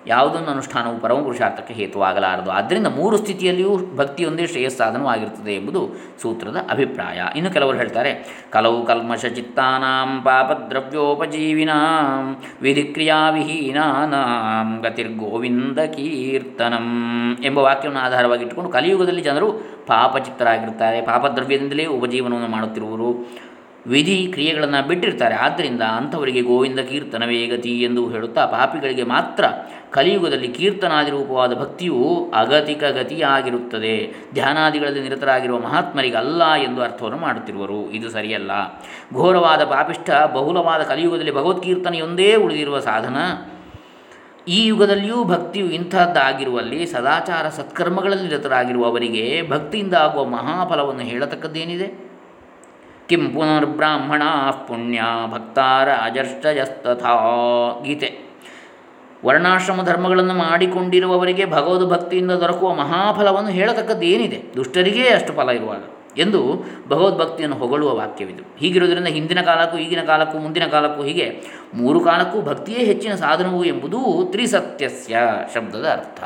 ಯಾವುದೊಂದು 0.07 0.51
ಅನುಷ್ಠಾನವು 0.51 0.99
ಪರಮ 0.99 1.23
ಪುರುಷಾರ್ಥಕ್ಕೆ 1.23 1.75
ಹೇತುವಾಗಲಾರದು. 1.75 2.51
ಆದ್ದರಿಂದ 2.51 2.87
ಮೂರು 2.87 3.17
ಸ್ಥಿತಿಯಲ್ಲಿಯೂ 3.17 3.97
ಭಕ್ತಿಯೊಂದೇ 3.97 4.47
ಶ್ರೇಯಸ್ಸಾಧನವಾಗಿರುತ್ತದೆ 4.47 5.55
ಎಂಬುದು 5.55 5.91
ಸೂತ್ರದ 6.23 6.57
ಅಭಿಪ್ರಾಯ. 6.71 7.23
ಇನ್ನು 7.37 7.51
ಕೆಲವರು 7.51 7.77
ಹೇಳ್ತಾರೆ 7.77 8.41
ಕಲವು 8.51 8.87
ಕಲ್ಮಶ 8.87 9.27
ಚಿತ್ತಾನಾಂ 9.27 10.23
ಪಾಪದ್ರವ್ಯೋಪಜೀವಿನಾಂ 10.23 12.37
ವಿಧಿಕ್ರಿಯಾವಿಹೀನಾಂ 12.63 14.83
ಗತಿರ್ಗೋವಿಂದ 14.83 15.79
ಕೀರ್ತನಂ 15.79 16.89
ಎಂಬ 17.45 17.59
ವಾಕ್ಯವನ್ನು 17.59 18.01
ಆಧಾರವಾಗಿಟ್ಟುಕೊಂಡು 18.01 18.71
ಕಲಿಯುಗದಲ್ಲಿ 18.71 19.23
ಜನರು 19.23 19.81
ಪಾಪಚಿತ್ತರಾಗಿರ್ತಾರೆ 19.87 21.03
ಪಾಪದ್ರವ್ಯದಿಂದಲೇ 21.03 21.85
ಉಪಜೀವನವನ್ನು 21.85 22.49
ಮಾಡುತ್ತಿರುವರು. 22.49 23.29
ವಿಧಿ 23.87 24.29
ಕ್ರಿಯೆಗಳನ್ನು 24.33 24.89
ಬಿಟ್ಟಿರ್ತಾರೆ. 24.89 25.35
ಆದ್ದರಿಂದ 25.35 25.83
ಅಂಥವರಿಗೆ 25.83 26.41
ಗೋವಿಂದ 26.41 26.81
ಕೀರ್ತನವೇ 26.81 27.47
ಗತಿ 27.47 27.83
ಎಂದು 27.83 28.11
ಹೇಳುತ್ತಾ 28.11 28.47
ಪಾಪಿಗಳಿಗೆ 28.47 29.03
ಮಾತ್ರ 29.03 29.45
ಕಲಿಯುಗದಲ್ಲಿ 29.91 30.49
ಕೀರ್ತನಾದಿ 30.49 31.11
ರೂಪವಾದ 31.11 31.55
ಭಕ್ತಿಯು 31.55 32.33
ಅಗತಿಕ 32.35 32.85
ಗತಿಯಾಗಿರುತ್ತದೆ. 32.85 34.15
ಧ್ಯಾನಾದಿಗಳಲ್ಲಿ 34.35 35.01
ನಿರತರಾಗಿರುವ 35.01 35.59
ಮಹಾತ್ಮರಿಗಲ್ಲ 35.59 36.55
ಎಂದು 36.55 36.83
ಅರ್ಥವನ್ನು 36.83 37.19
ಮಾಡುತ್ತಿರುವರು. 37.19 37.91
ಇದು 37.91 38.11
ಸರಿಯಲ್ಲ. 38.11 38.51
ಘೋರವಾದ 39.15 39.65
ಪಾಪಿಷ್ಠ, 39.65 40.11
ಬಹುಲವಾದ 40.33 40.83
ಕಲಿಯುಗದಲ್ಲಿ 40.83 41.31
ಭಗವತ್ಕೀರ್ತನೆಯೊಂದೇ 41.31 42.35
ಉಳಿದಿರುವ 42.35 42.81
ಸಾಧನ. 42.81 43.17
ಈ 44.49 44.67
ಯುಗದಲ್ಲಿಯೂ 44.67 45.25
ಭಕ್ತಿಯು 45.25 45.67
ಇಂಥದ್ದಾಗಿರುವಲ್ಲಿ 45.67 46.87
ಸದಾಚಾರ 46.87 47.49
ಸತ್ಕರ್ಮಗಳಲ್ಲಿ 47.49 48.29
ನಿರತರಾಗಿರುವವರಿಗೆ 48.29 49.43
ಭಕ್ತಿಯಿಂದ 49.51 49.95
ಆಗುವ 49.95 50.25
ಮಹಾಫಲವನ್ನು 50.25 51.03
ಹೇಳತಕ್ಕದ್ದೇನಿದೆ? 51.03 52.10
ಕಿಂ 53.11 53.31
ಪುನರ್ಬ್ರಾಹ್ಮಣ 53.31 54.23
ಪುಣ್ಯ 54.69 55.01
ಭಕ್ತಾರ 55.27 55.89
ಅಜರ್ಷಯಸ್ತಥಾ 55.91 57.15
ಗೀತೆ 57.85 58.19
ವರ್ಣಾಶ್ರಮ 59.25 59.83
ಧರ್ಮಗಳನ್ನು 59.83 60.35
ಮಾಡಿಕೊಂಡಿರುವವರಿಗೆ 60.35 61.45
ಭಗವದ್ 61.45 61.91
ಭಕ್ತಿಯಿಂದ 61.91 62.31
ದೊರಕುವ 62.31 62.75
ಮಹಾಫಲವನ್ನು 62.75 63.51
ಹೇಳತಕ್ಕದ್ದೇನಿದೆ? 63.51 64.43
ದುಷ್ಟರಿಗೇ 64.57 65.09
ಅಷ್ಟು 65.09 65.33
ಫಲ 65.33 65.49
ಇರುವಾಗ 65.49 65.83
ಎಂದು 66.19 66.65
ಭಗವದ್ಭಕ್ತಿಯನ್ನು 66.89 67.57
ಹೊಗಳುವ 67.57 67.95
ವಾಕ್ಯವಿದು. 67.95 68.43
ಹೀಗಿರುವುದರಿಂದ 68.59 69.07
ಹಿಂದಿನ 69.07 69.43
ಕಾಲಕ್ಕೂ 69.43 69.79
ಈಗಿನ 69.79 70.03
ಕಾಲಕ್ಕೂ 70.03 70.39
ಮುಂದಿನ 70.39 70.67
ಕಾಲಕ್ಕೂ 70.67 71.03
ಹೀಗೆ 71.03 71.27
ಮೂರು 71.75 72.01
ಕಾಲಕ್ಕೂ 72.01 72.41
ಭಕ್ತಿಯೇ 72.43 72.85
ಹೆಚ್ಚಿನ 72.85 73.15
ಸಾಧನವು 73.15 73.65
ಎಂಬುದೂ 73.65 74.29
ತ್ರಿಸತ್ಯಸ್ಯ 74.31 75.17
ಶಬ್ದದ 75.55 75.89
ಅರ್ಥ. 75.93 76.23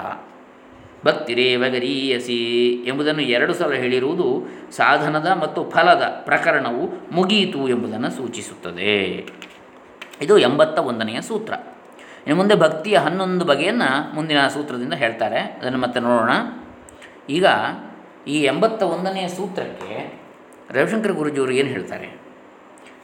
ಭಕ್ತಿರೇವ 1.05 1.65
ಗರೀಯಸಿ 1.69 2.71
ಎಂಬುದನ್ನು 2.87 3.23
ಎರಡು 3.23 3.55
ಸಲ 3.55 3.73
ಹೇಳಿರುವುದು 3.73 4.43
ಸಾಧನದ 4.71 5.27
ಮತ್ತು 5.27 5.71
ಫಲದ 5.71 6.03
ಪ್ರಕರಣವು 6.25 7.15
ಮುಗಿಯಿತು 7.15 7.69
ಎಂಬುದನ್ನು 7.69 8.11
ಸೂಚಿಸುತ್ತದೆ. 8.11 9.29
ಇದು 10.23 10.39
ಎಂಬತ್ತ 10.39 10.79
ಒಂದನೆಯ 10.79 11.21
ಸೂತ್ರ. 11.21 11.53
ಇನ್ನು 12.27 12.37
ಮುಂದೆ 12.37 12.55
ಭಕ್ತಿಯ 12.55 12.97
ಹನ್ನೊಂದು 12.97 13.45
ಬಗೆಯನ್ನು 13.45 14.15
ಮುಂದಿನ 14.15 14.49
ಸೂತ್ರದಿಂದ 14.49 14.93
ಹೇಳ್ತಾರೆ. 14.93 15.39
ಅದನ್ನು 15.39 15.79
ಮತ್ತೆ 15.79 16.01
ನೋಡೋಣ. 16.01 16.31
ಈಗ 17.31 17.47
ಈ 18.29 18.43
ಎಂಬತ್ತ 18.43 18.83
ಒಂದನೆಯ 18.83 19.29
ಸೂತ್ರಕ್ಕೆ 19.29 20.21
ರವಿಶಂಕರ 20.71 21.11
ಗುರುಜಿಯವರು 21.11 21.53
ಏನು 21.53 21.69
ಹೇಳ್ತಾರೆ? 21.69 22.21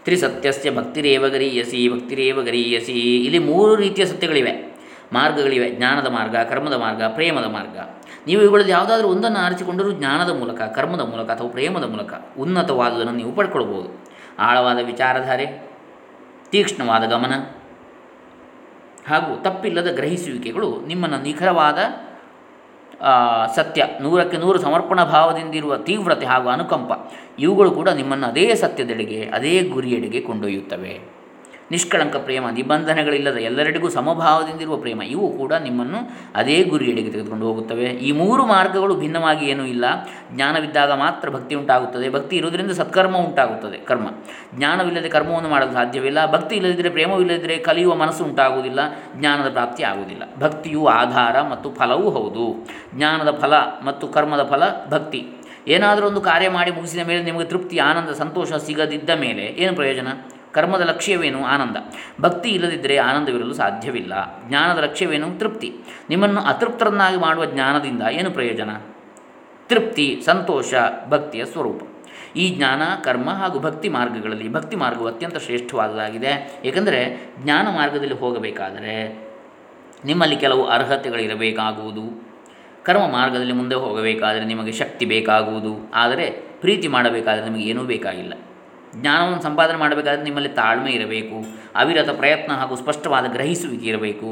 ತ್ರಿಸತ್ಯಸ್ಯ 0.04 0.70
ಭಕ್ತಿರೇವ 0.70 1.28
ಗರೀಯಸಿ 1.28 1.88
ಭಕ್ತಿರೇವ 1.88 2.42
ಗರೀಯಸಿ 2.42 3.24
ಇಲ್ಲಿ 3.24 3.38
ಮೂರು 3.38 3.74
ರೀತಿಯ 3.74 4.06
ಸತ್ಯಗಳಿವೆ. 4.06 4.69
ಮಾರ್ಗಗಳಿವೆ. 5.12 5.70
ಜ್ಞಾನದ 5.70 6.06
ಮಾರ್ಗ, 6.06 6.36
ಕರ್ಮದ 6.36 6.74
ಮಾರ್ಗ, 6.74 7.02
ಪ್ರೇಮದ 7.02 7.44
ಮಾರ್ಗ. 7.44 7.78
ನೀವು 8.26 8.42
ಇವುಗಳಲ್ಲಿ 8.42 8.72
ಯಾವುದಾದ್ರೂ 8.72 9.08
ಒಂದನ್ನು 9.08 9.38
ಆರಿಸಿಕೊಂಡರೂ 9.38 9.90
ಜ್ಞಾನದ 9.90 10.30
ಮೂಲಕ, 10.38 10.60
ಕರ್ಮದ 10.62 11.00
ಮೂಲಕ 11.00 11.30
ಅಥವಾ 11.30 11.48
ಪ್ರೇಮದ 11.48 11.84
ಮೂಲಕ 11.84 12.12
ಉನ್ನತವಾದುದನ್ನು 12.38 13.12
ನೀವು 13.12 13.32
ಪಡ್ಕೊಳ್ಬೋದು. 13.32 13.88
ಆಳವಾದ 14.38 14.78
ವಿಚಾರಧಾರೆ, 14.84 15.46
ತೀಕ್ಷ್ಣವಾದ 16.50 17.04
ಗಮನ 17.04 17.34
ಹಾಗೂ 19.08 19.42
ತಪ್ಪಿಲ್ಲದ 19.42 19.94
ಗ್ರಹಿಸುವಿಕೆಗಳು 19.94 20.86
ನಿಮ್ಮನ್ನು 20.86 21.22
ನಿಖರವಾದ 21.22 21.78
ಸತ್ಯ, 23.56 23.86
ನೂರಕ್ಕೆ 24.00 24.36
ನೂರು 24.36 24.58
ಸಮರ್ಪಣಾ 24.58 25.04
ಭಾವದಿಂದಿರುವ 25.04 25.76
ತೀವ್ರತೆ 25.76 26.26
ಹಾಗೂ 26.26 26.48
ಅನುಕಂಪ 26.48 26.90
ಇವುಗಳು 27.38 27.70
ಕೂಡ 27.70 27.88
ನಿಮ್ಮನ್ನು 27.88 28.26
ಅದೇ 28.26 28.54
ಸತ್ಯದೆಡೆಗೆ, 28.54 29.30
ಅದೇ 29.34 29.62
ಗುರಿಯೆಡೆಗೆ 29.62 30.20
ಕೊಂಡೊಯ್ಯುತ್ತವೆ. 30.20 31.19
ನಿಷ್ಕಳಂಕ 31.70 32.16
ಪ್ರೇಮ, 32.16 32.48
ನಿಬಂಧನೆಗಳಿಲ್ಲದ 32.50 33.36
ಎಲ್ಲರಿಗೂ 33.36 33.88
ಸಮಭಾವದಿಂದಿರುವ 33.88 34.76
ಪ್ರೇಮ, 34.76 35.02
ಇವು 35.02 35.32
ಕೂಡ 35.32 35.52
ನಿಮ್ಮನ್ನು 35.52 35.98
ಅದೇ 36.34 36.62
ಗುರಿಯೆಡೆಗೆ 36.62 37.10
ತೆಗೆದುಕೊಂಡು 37.10 37.46
ಹೋಗುತ್ತವೆ. 37.46 37.84
ಈ 37.84 38.12
ಮೂರು 38.12 38.46
ಮಾರ್ಗಗಳು 38.46 38.96
ಭಿನ್ನವಾಗಿ 38.96 39.46
ಏನೂ 39.46 39.64
ಇಲ್ಲ. 39.64 39.84
ಜ್ಞಾನವಿದ್ದಾಗ 40.32 40.92
ಮಾತ್ರ 40.92 41.30
ಭಕ್ತಿ 41.30 41.54
ಉಂಟಾಗುತ್ತದೆ. 41.54 42.10
ಭಕ್ತಿ 42.10 42.36
ಇರುವುದರಿಂದ 42.36 42.70
ಸತ್ಕರ್ಮ 42.70 43.16
ಉಂಟಾಗುತ್ತದೆ, 43.16 43.78
ಕರ್ಮ. 43.78 44.08
ಜ್ಞಾನವಿಲ್ಲದೆ 44.54 45.08
ಕರ್ಮವನ್ನು 45.08 45.48
ಮಾಡಲು 45.48 45.72
ಸಾಧ್ಯವಿಲ್ಲ. 45.72 46.32
ಭಕ್ತಿ 46.32 46.56
ಇಲ್ಲದಿದ್ದರೆ 46.56 46.90
ಪ್ರೇಮವಿಲ್ಲದಿದ್ದರೆ 46.90 47.56
ಕಲಿಯುವ 47.56 47.94
ಮನಸ್ಸು 47.94 48.24
ಉಂಟಾಗುವುದಿಲ್ಲ, 48.24 48.80
ಜ್ಞಾನದ 49.16 49.52
ಪ್ರಾಪ್ತಿ 49.52 49.82
ಆಗುವುದಿಲ್ಲ. 49.82 50.22
ಭಕ್ತಿಯು 50.38 50.86
ಆಧಾರ 50.86 51.42
ಮತ್ತು 51.42 51.70
ಫಲವೂ 51.70 52.10
ಹೌದು. 52.10 52.66
ಜ್ಞಾನದ 52.94 53.38
ಫಲ 53.40 53.52
ಮತ್ತು 53.84 54.08
ಕರ್ಮದ 54.08 54.42
ಫಲ 54.42 54.62
ಭಕ್ತಿ. 54.88 55.26
ಏನಾದರೂ 55.68 56.06
ಒಂದು 56.06 56.20
ಕಾರ್ಯ 56.20 56.48
ಮಾಡಿ 56.48 56.70
ಮುಗಿಸಿದ 56.70 57.06
ಮೇಲೆ 57.06 57.22
ನಿಮಗೆ 57.22 57.44
ತೃಪ್ತಿ, 57.44 57.78
ಆನಂದ, 57.78 58.12
ಸಂತೋಷ 58.12 58.52
ಸಿಗದಿದ್ದ 58.52 59.10
ಮೇಲೆ 59.10 59.42
ಏನು 59.42 59.74
ಪ್ರಯೋಜನ? 59.74 60.08
ಕರ್ಮದ 60.52 60.80
ಲಕ್ಷ್ಯವೇನು? 60.80 61.44
ಆನಂದ. 61.44 61.76
ಭಕ್ತಿ 62.20 62.48
ಇಲ್ಲದಿದ್ದರೆ 62.48 62.96
ಆನಂದವಿರಲು 62.96 63.54
ಸಾಧ್ಯವಿಲ್ಲ. 63.54 64.12
ಜ್ಞಾನದ 64.48 64.78
ಲಕ್ಷ್ಯವೇನು? 64.78 65.38
ತೃಪ್ತಿ. 65.38 65.74
ನಿಮ್ಮನ್ನು 66.10 66.40
ಅತೃಪ್ತರನ್ನಾಗಿ 66.40 67.16
ಮಾಡುವ 67.16 67.44
ಜ್ಞಾನದಿಂದ 67.44 68.02
ಏನು 68.10 68.30
ಪ್ರಯೋಜನ? 68.30 68.70
ತೃಪ್ತಿ, 69.68 70.22
ಸಂತೋಷ, 70.24 70.74
ಭಕ್ತಿಯ 71.08 71.44
ಸ್ವರೂಪ. 71.44 71.82
ಈ 72.36 72.56
ಜ್ಞಾನ, 72.56 72.82
ಕರ್ಮ 73.04 73.30
ಹಾಗೂ 73.30 73.60
ಭಕ್ತಿ 73.60 73.88
ಮಾರ್ಗಗಳಲ್ಲಿ 73.88 74.52
ಭಕ್ತಿ 74.52 74.76
ಮಾರ್ಗವು 74.76 75.06
ಅತ್ಯಂತ 75.06 75.36
ಶ್ರೇಷ್ಠವಾದದ್ದಾಗಿದೆ 75.36 76.60
ಏಕೆಂದರೆ 76.64 77.30
ಜ್ಞಾನ 77.38 77.66
ಮಾರ್ಗದಲ್ಲಿ 77.66 78.14
ಹೋಗಬೇಕಾದರೆ 78.14 79.18
ನಿಮ್ಮಲ್ಲಿ 80.04 80.36
ಕೆಲವು 80.36 80.66
ಅರ್ಹತೆಗಳಿರಬೇಕಾಗುವುದು. 80.66 82.30
ಕರ್ಮ 82.84 83.06
ಮಾರ್ಗದಲ್ಲಿ 83.12 83.52
ಮುಂದೆ 83.52 83.74
ಹೋಗಬೇಕಾದರೆ 83.74 84.44
ನಿಮಗೆ 84.44 84.72
ಶಕ್ತಿ 84.72 85.06
ಬೇಕಾಗುವುದು. 85.06 85.90
ಆದರೆ 85.94 86.30
ಪ್ರೀತಿ 86.60 86.88
ಮಾಡಬೇಕಾದರೆ 86.88 87.44
ನಿಮಗೆ 87.44 87.62
ಏನೂ 87.62 87.82
ಬೇಕಾಗಿಲ್ಲ. 87.82 88.34
ಜ್ಞಾನವನ್ನು 88.96 89.42
ಸಂಪಾದನೆ 89.42 89.78
ಮಾಡಬೇಕಾದರೆ 89.78 90.22
ನಿಮ್ಮಲ್ಲಿ 90.22 90.48
ತಾಳ್ಮೆ 90.48 90.90
ಇರಬೇಕು, 90.90 91.36
ಅವಿರತ 91.76 92.10
ಪ್ರಯತ್ನ 92.10 92.52
ಹಾಗೂ 92.52 92.76
ಸ್ಪಷ್ಟವಾದ 92.76 93.26
ಗ್ರಹಿಸುವಿಕೆ 93.32 93.86
ಇರಬೇಕು. 93.86 94.30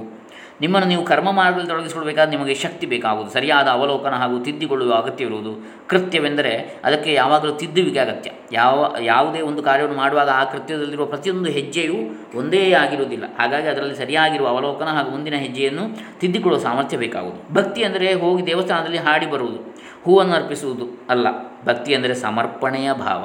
ನಿಮ್ಮನ್ನು 0.61 0.87
ನೀವು 0.89 1.03
ಕರ್ಮ 1.05 1.29
ಮಾರ್ಗದಲ್ಲಿ 1.31 1.69
ತೊಡಗಿಸಿಕೊಳ್ಬೇಕಾದ್ರೆ 1.69 2.33
ನಿಮಗೆ 2.37 2.55
ಶಕ್ತಿ 2.55 2.87
ಬೇಕಾಗುವುದು, 2.87 3.31
ಸರಿಯಾದ 3.31 3.69
ಅವಲೋಕನ 3.69 4.15
ಹಾಗೂ 4.15 4.37
ತಿದ್ದಿಕೊಳ್ಳುವ 4.45 4.95
ಅಗತ್ಯವಿರುವುದು 4.95 5.53
ಕೃತ್ಯವೆಂದರೆ 5.89 6.53
ಅದಕ್ಕೆ 6.85 7.11
ಯಾವಾಗಲೂ 7.13 7.53
ತಿದ್ದುವಿಕೆ 7.53 7.99
ಅಗತ್ಯ. 7.99 8.31
ಯಾವ, 8.53 8.97
ಯಾವುದೇ 9.01 9.41
ಒಂದು 9.41 9.63
ಕಾರ್ಯವನ್ನು 9.63 9.99
ಮಾಡುವಾಗ 9.99 10.31
ಆ 10.31 10.43
ಕೃತ್ಯದಲ್ಲಿರುವ 10.45 11.07
ಪ್ರತಿಯೊಂದು 11.07 11.51
ಹೆಜ್ಜೆಯೂ 11.51 11.99
ಒಂದೇ 12.39 12.73
ಆಗಿರುವುದಿಲ್ಲ. 12.73 13.25
ಹಾಗಾಗಿ 13.39 13.69
ಅದರಲ್ಲಿ 13.69 13.97
ಸರಿಯಾಗಿರುವ 13.97 14.49
ಅವಲೋಕನ 14.49 14.87
ಹಾಗೂ 14.87 15.11
ಮುಂದಿನ 15.11 15.35
ಹೆಜ್ಜೆಯನ್ನು 15.35 15.85
ತಿದ್ದಿಕೊಳ್ಳುವ 16.21 16.61
ಸಾಮರ್ಥ್ಯ 16.63 16.97
ಬೇಕಾಗುವುದು. 16.97 17.55
ಭಕ್ತಿ 17.55 17.83
ಅಂದರೆ 17.83 18.09
ಹೋಗಿ 18.15 18.47
ದೇವಸ್ಥಾನದಲ್ಲಿ 18.47 18.99
ಹಾಡಿ 18.99 19.27
ಬರುವುದು, 19.27 19.61
ಹೂವನ್ನು 20.05 20.35
ಅರ್ಪಿಸುವುದು 20.35 20.89
ಅಲ್ಲ. 21.11 21.27
ಭಕ್ತಿ 21.65 21.95
ಅಂದರೆ 21.95 22.15
ಸಮರ್ಪಣೆಯ 22.15 22.91
ಭಾವ. 22.93 23.25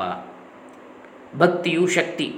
ಭಕ್ತಿಯು 1.37 1.87
ಶಕ್ತಿ. 1.87 2.35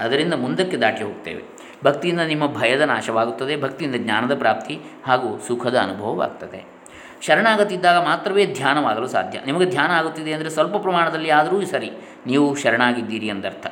ಅದರಿಂದ 0.00 0.34
ಮುಂದಕ್ಕೆ 0.34 0.76
ದಾಟಿ 0.76 1.04
ಹೋಗ್ತೇವೆ. 1.04 1.42
ಭಕ್ತಿಯಿಂದ 1.84 2.20
ನಿಮ್ಮ 2.20 2.46
ಭಯದ 2.46 2.80
ನಾಶವಾಗುತ್ತದೆ, 2.80 3.62
ಭಕ್ತಿಯಿಂದ 3.62 3.94
ಜ್ಞಾನದ 3.96 4.38
ಪ್ರಾಪ್ತಿ 4.38 4.78
ಹಾಗೂ 5.06 5.38
ಸುಖದ 5.38 5.78
ಅನುಭವವಾಗ್ತದೆ. 5.78 6.64
ಶರಣಾಗತಿದ್ದಾಗ 7.20 8.04
ಮಾತ್ರವೇ 8.04 8.46
ಧ್ಯಾನವಾಗಲು 8.46 9.06
ಸಾಧ್ಯ. 9.06 9.40
ನಿಮಗೆ 9.46 9.70
ಧ್ಯಾನ 9.70 9.90
ಆಗುತ್ತಿದೆ 9.90 10.32
ಅಂದರೆ 10.32 10.50
ಸ್ವಲ್ಪ 10.50 10.76
ಪ್ರಮಾಣದಲ್ಲಿ 10.76 11.30
ಆದರೂ 11.30 11.64
ಸರಿ, 11.66 11.90
ನೀವು 12.26 12.54
ಶರಣಾಗಿದ್ದೀರಿ 12.54 13.26
ಎಂದರ್ಥ. 13.26 13.66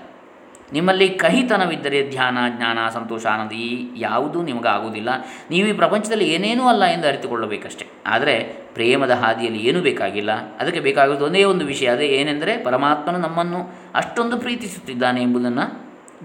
ನಿಮ್ಮಲ್ಲಿ 0.72 1.08
ಕಹಿತನವಿದ್ದರೆ 1.08 2.10
ಧ್ಯಾನ, 2.10 2.38
ಜ್ಞಾನ, 2.56 2.78
ಸಂತೋಷ, 2.88 3.26
ಆನಂದ 3.26 3.52
ಈ 3.52 3.68
ಯಾವುದೂ 3.96 4.42
ನಿಮಗಾಗುವುದಿಲ್ಲ. 4.42 5.08
ನೀವು 5.50 5.68
ಈ 5.68 5.72
ಪ್ರಪಂಚದಲ್ಲಿ 5.72 6.26
ಏನೇನೂ 6.32 6.64
ಅಲ್ಲ 6.68 6.84
ಎಂದು 6.84 7.08
ಅರಿತುಕೊಳ್ಳಬೇಕಷ್ಟೆ. 7.08 7.86
ಆದರೆ 8.06 8.64
ಪ್ರೇಮದ 8.74 9.10
ಹಾದಿಯಲ್ಲಿ 9.10 9.60
ಏನೂ 9.68 9.80
ಬೇಕಾಗಿಲ್ಲ. 9.80 10.32
ಅದಕ್ಕೆ 10.32 10.80
ಬೇಕಾಗುವುದು 10.80 11.24
ಒಂದೇ 11.24 11.44
ಒಂದು 11.44 11.64
ವಿಷಯ. 11.64 11.86
ಅದೇ 11.86 12.06
ಏನೆಂದರೆ 12.06 12.56
ಪರಮಾತ್ಮನು 12.56 13.18
ನಮ್ಮನ್ನು 13.18 13.60
ಅಷ್ಟೊಂದು 13.94 14.36
ಪ್ರೀತಿಸುತ್ತಿದ್ದಾನೆ 14.36 15.22
ಎಂಬುದನ್ನು 15.22 15.66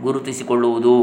ಗುರುತಿಸಿಕೊಳ್ಳುವುದು. 0.01 0.95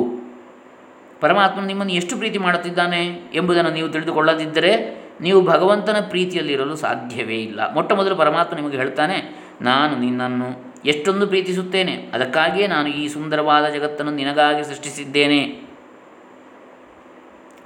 ಪರಮಾತ್ಮನು 1.20 1.66
ನಿಮ್ಮನ್ನು 1.66 1.92
ಎಷ್ಟು 1.92 2.16
ಪ್ರೀತಿ 2.16 2.38
ಮಾಡುತ್ತಿದ್ದಾನೆ 2.38 3.31
ಎಂಬುದನ್ನು 3.35 3.70
ನೀವು 3.70 3.88
ತಿಳಿದುಕೊಳ್ಳದಿದ್ದರೆ 3.88 4.72
ನೀವು 5.20 5.40
ಭಗವಂತನ 5.40 5.96
ಪ್ರೀತಿಯಲ್ಲಿರಲು 6.09 6.77
ಸಾಧ್ಯವೇ 6.77 7.37
ಇಲ್ಲ. 7.37 7.75
ಮೊಟ್ಟ 7.75 7.92
ಮೊದಲು 7.92 8.16
ಪರಮಾತ್ಮ 8.16 8.57
ನಿಮಗೆ 8.57 8.77
ಹೇಳ್ತಾನೆ, 8.77 9.16
ನಾನು 9.61 9.96
ನಿನ್ನನ್ನು 9.96 10.49
ಎಷ್ಟೊಂದು 10.87 11.27
ಪ್ರೀತಿಸುತ್ತೇನೆ. 11.27 12.11
ಅದಕ್ಕಾಗಿಯೇ 12.14 12.66
ನಾನು 12.66 12.88
ಈ 12.88 13.09
ಸುಂದರವಾದ 13.09 13.64
ಜಗತ್ತನ್ನು 13.66 14.12
ನಿನಗಾಗಿ 14.12 14.64
ಸೃಷ್ಟಿಸಿದ್ದೇನೆ. 14.64 15.66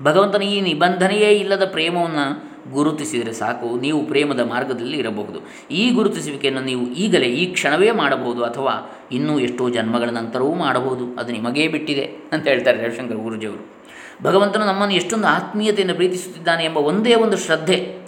ಭಗವಂತನ 0.03 0.43
ಈ 0.43 0.61
ನಿಬಂಧನೆಯೇ 0.61 1.31
ಇಲ್ಲದ 1.31 1.65
ಪ್ರೇಮವನ್ನು 1.71 2.51
ಗುರುತಿಸಿದರೆ 2.73 3.33
ಸಾಕು. 3.33 3.81
ನೀವು 3.81 4.07
ಪ್ರೇಮದ 4.07 4.41
ಮಾರ್ಗದಲ್ಲಿ 4.41 4.99
ಇರಬಹುದು. 4.99 5.41
ಈ 5.71 5.91
ಗುರುತಿಸುವಿಕೆಯನ್ನು 5.91 6.61
ನೀವು 6.61 6.87
ಈಗಲೇ, 6.87 7.27
ಈ 7.27 7.53
ಕ್ಷಣವೇ 7.53 7.91
ಮಾಡಬಹುದು 7.91 8.45
ಅಥವಾ 8.45 9.01
ಇನ್ನೂ 9.13 9.39
ಎಷ್ಟೋ 9.39 9.71
ಜನ್ಮಗಳ 9.71 10.11
ನಂತರವೂ 10.11 10.55
ಮಾಡಬಹುದು. 10.55 11.21
ಅದು 11.21 11.33
ನಿಮಗೇ 11.33 11.69
ಬಿಟ್ಟಿದೆ 11.69 12.11
ಅಂತ 12.33 12.49
ಹೇಳ್ತಾರೆ 12.49 12.83
ರವಿಶಂಕರ್ 12.83 13.17
ಗುರುಜಿಯವರು. 13.17 13.81
ಭಗವಂತನು 14.23 14.67
ನಮ್ಮನ್ನು 14.67 14.95
ಎಷ್ಟೊಂದು 14.95 15.27
ಆತ್ಮೀಯತೆಯನ್ನು 15.27 15.95
ಪ್ರೀತಿಸುತ್ತಿದ್ದಾನೆ 15.95 16.65
ಎಂಬ 16.65 16.77
ಒಂದೇ 16.77 17.15
ಒಂದು 17.15 17.37
ಶ್ರದ್ಧೆ 17.37 17.99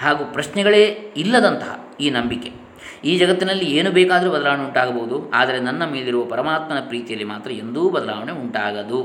ಹಾಗೂ 0.00 0.32
ಪ್ರಶ್ನೆಗಳೇ 0.32 1.12
ಇಲ್ಲದಂತಹ 1.16 1.90
ಈ 2.00 2.10
ನಂಬಿಕೆ. 2.10 2.61
ಈ 3.04 3.18
ಜಗತ್ತಿನಲ್ಲಿ 3.18 3.66
ಏನು 3.76 3.90
ಬೇಕಾದರೂ 3.90 4.30
ಬದಲಾವಣೆ 4.30 4.64
ಉಂಟಾಗಬಹುದು, 4.64 5.16
ಆದರೆ 5.30 5.60
ನನ್ನ 5.60 5.82
ಮೇಲಿರುವ 5.84 6.24
ಪರಮಾತ್ಮನ 6.24 6.80
ಪ್ರೀತಿಯಲ್ಲಿ 6.80 7.24
ಮಾತ್ರ 7.24 7.50
ಎಂದೂ 7.52 7.82
ಬದಲಾವಣೆ 7.90 8.32
ಉಂಟಾಗದು. 8.32 9.00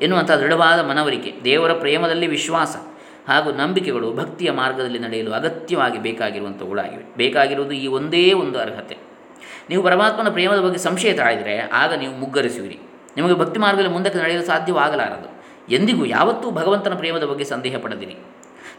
ಎನ್ನುವಂಥ 0.00 0.30
ದೃಢವಾದ 0.30 0.80
ಮನವರಿಕೆ, 0.90 1.32
ದೇವರ 1.44 1.72
ಪ್ರೇಮದಲ್ಲಿ 1.72 2.26
ವಿಶ್ವಾಸ 2.26 2.76
ಹಾಗೂ 3.28 3.48
ನಂಬಿಕೆಗಳು 3.52 4.08
ಭಕ್ತಿಯ 4.12 4.50
ಮಾರ್ಗದಲ್ಲಿ 4.50 4.98
ನಡೆಯಲು 4.98 5.32
ಅಗತ್ಯವಾಗಿ 5.32 5.98
ಬೇಕಾಗಿರುವಂಥವುಗಳಾಗಿವೆ. 5.98 7.04
ಬೇಕಾಗಿರುವುದು 7.16 7.74
ಈ 7.74 7.86
ಒಂದೇ 7.86 8.32
ಒಂದು 8.32 8.58
ಅರ್ಹತೆ. 8.58 8.96
ನೀವು 9.70 9.82
ಪರಮಾತ್ಮನ 9.82 10.28
ಪ್ರೇಮದ 10.28 10.60
ಬಗ್ಗೆ 10.60 10.78
ಸಂಶಯ 10.78 11.12
ತಾಳಿದರೆ 11.12 11.54
ಆಗ 11.58 11.92
ನೀವು 11.94 12.14
ಮುಗ್ಗರಿಸುವಿರಿ. 12.16 12.78
ನಿಮಗೆ 13.16 13.34
ಭಕ್ತಿ 13.34 13.58
ಮಾರ್ಗದಲ್ಲಿ 13.58 13.92
ಮುಂದಕ್ಕೆ 13.92 14.18
ನಡೆಯಲು 14.18 14.46
ಸಾಧ್ಯವಾಗಲಾರದು. 14.46 15.28
ಎಂದಿಗೂ 15.74 16.04
ಯಾವತ್ತೂ 16.04 16.50
ಭಗವಂತನ 16.50 16.94
ಪ್ರೇಮದ 16.94 17.24
ಬಗ್ಗೆ 17.24 17.44
ಸಂದೇಹ 17.44 17.76
ಪಡೆದಿರಿ. 17.78 18.16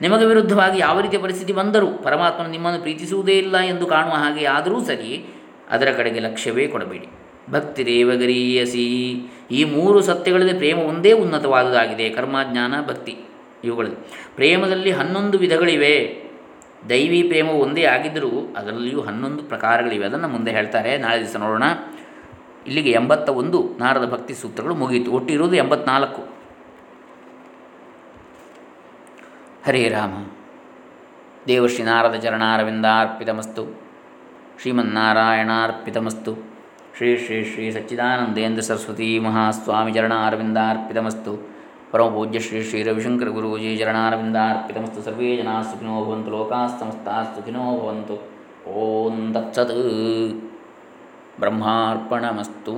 ನಿಮಗೆ 0.02 0.26
ವಿರುದ್ಧವಾಗಿ 0.26 0.80
ಯಾವ 0.80 1.00
ರೀತಿಯ 1.00 1.20
ಪರಿಸ್ಥಿತಿ 1.20 1.54
ಬಂದರೂ 1.54 1.88
ಪರಮಾತ್ಮನು 1.88 2.50
ನಿಮ್ಮನ್ನು 2.50 2.82
ಪ್ರೀತಿಸುವುದೇ 2.82 3.32
ಇಲ್ಲ 3.32 3.58
ಎಂದು 3.58 3.86
ಕಾಣುವ 3.86 4.12
ಹಾಗೆ 4.12 4.46
ಆದರೂ 4.46 4.84
ಸರಿ 4.84 5.26
ಅದರ 5.70 5.92
ಕಡೆಗೆ 5.98 6.20
ಲಕ್ಷ್ಯವೇ 6.20 6.68
ಕೊಡಬೇಡಿ. 6.68 7.08
ಭಕ್ತಿ 7.52 7.86
ದೇವಗರೀಯಸಿ. 7.86 9.12
ಈ 9.52 9.64
ಮೂರು 9.64 10.02
ಸತ್ಯಗಳಲ್ಲಿ 10.02 10.54
ಪ್ರೇಮ 10.54 10.80
ಒಂದೇ 10.80 11.12
ಉನ್ನತವಾದುದಾಗಿದೆ. 11.12 12.10
ಕರ್ಮಜ್ಞಾನ 12.10 12.74
ಭಕ್ತಿ 12.88 13.18
ಇವುಗಳಲ್ಲಿ 13.64 13.98
ಪ್ರೇಮದಲ್ಲಿ 14.36 14.92
ಹನ್ನೊಂದು 14.92 15.38
ವಿಧಗಳಿವೆ. 15.38 16.24
ದೈವಿ 16.90 17.24
ಪ್ರೇಮ 17.24 17.50
ಒಂದೇ 17.50 17.84
ಆಗಿದ್ದರೂ 17.84 18.54
ಅದರಲ್ಲಿಯೂ 18.58 19.02
ಹನ್ನೊಂದು 19.02 19.44
ಪ್ರಕಾರಗಳಿವೆ. 19.44 20.06
ಅದನ್ನು 20.06 20.28
ಮುಂದೆ 20.28 20.52
ಹೇಳ್ತಾರೆ. 20.52 20.98
ನಾಳೆ 20.98 21.20
ದಿವಸ 21.20 21.36
ನೋಡೋಣ. 21.36 21.64
ಇಲ್ಲಿಗೆ 22.68 22.92
ಎಂಬತ್ತ 22.92 23.30
ಒಂದು 23.30 23.70
ನಾರದ 23.80 24.10
ಭಕ್ತಿ 24.10 24.34
ಸೂತ್ರಗಳು 24.34 24.76
ಮುಗಿಯಿತು 24.76 25.12
ಒಟ್ಟಿರುವುದು 25.12 25.56
ಎಂಬತ್ನಾಲ್ಕು. 25.56 26.33
ಹರೇ 29.68 29.88
ರಾಮ. 29.88 30.28
ದೇವಶ್ರೀ 31.48 31.86
ನಾರದ 31.86 32.16
ಚರಣಾರವಿಂದಾರ್ಪಿತಮಸ್ತು. 32.16 33.82
ಶ್ರೀಮನ್ನಾರಾಯಣಾರ್ಪಿತಮಸ್ತು. 34.62 36.36
ಶ್ರೀ 36.98 37.18
ಶ್ರೀ 37.18 37.44
ಶ್ರೀ 37.44 37.72
ಸಚ್ಚಿದಾನಂದೇಂದ್ರ 37.72 38.62
ಸರಸ್ವತಿ 38.62 39.20
ಮಹಾಸ್ವಾಮಿ 39.20 39.92
ಚರಣಾರವಿಂದಾರ್ಪಿತಮಸ್ತು. 39.92 41.50
ಪರಮ 41.92 42.08
ಪೂಜ್ಯ 42.08 42.40
ಶ್ರೀ 42.40 42.64
ಶ್ರೀ 42.64 42.84
ರವಿಶಂಕರ 42.84 43.28
ಗುರೂಜಿ 43.28 43.78
ಚರಣಾರವಿಂದಾರ್ಪಿತಮಸ್ತು. 43.78 45.02
ಸರ್ವೇ 45.02 45.38
ಜನಾ 45.38 45.62
ಸುಖಿನೋ 45.62 46.06
ಭವಂತು 46.06 46.32
ಲೋಕಾಃ 46.32 46.68
ಸುಖಿನೋ 47.24 47.80
ಭವಂತು. 47.80 48.16
ಓಂ 48.70 49.34
ತತ್ಸತ್. 49.34 49.72
ಬ್ರಹ್ಮಾರ್ಪಣಮಸ್ತು. 51.40 52.74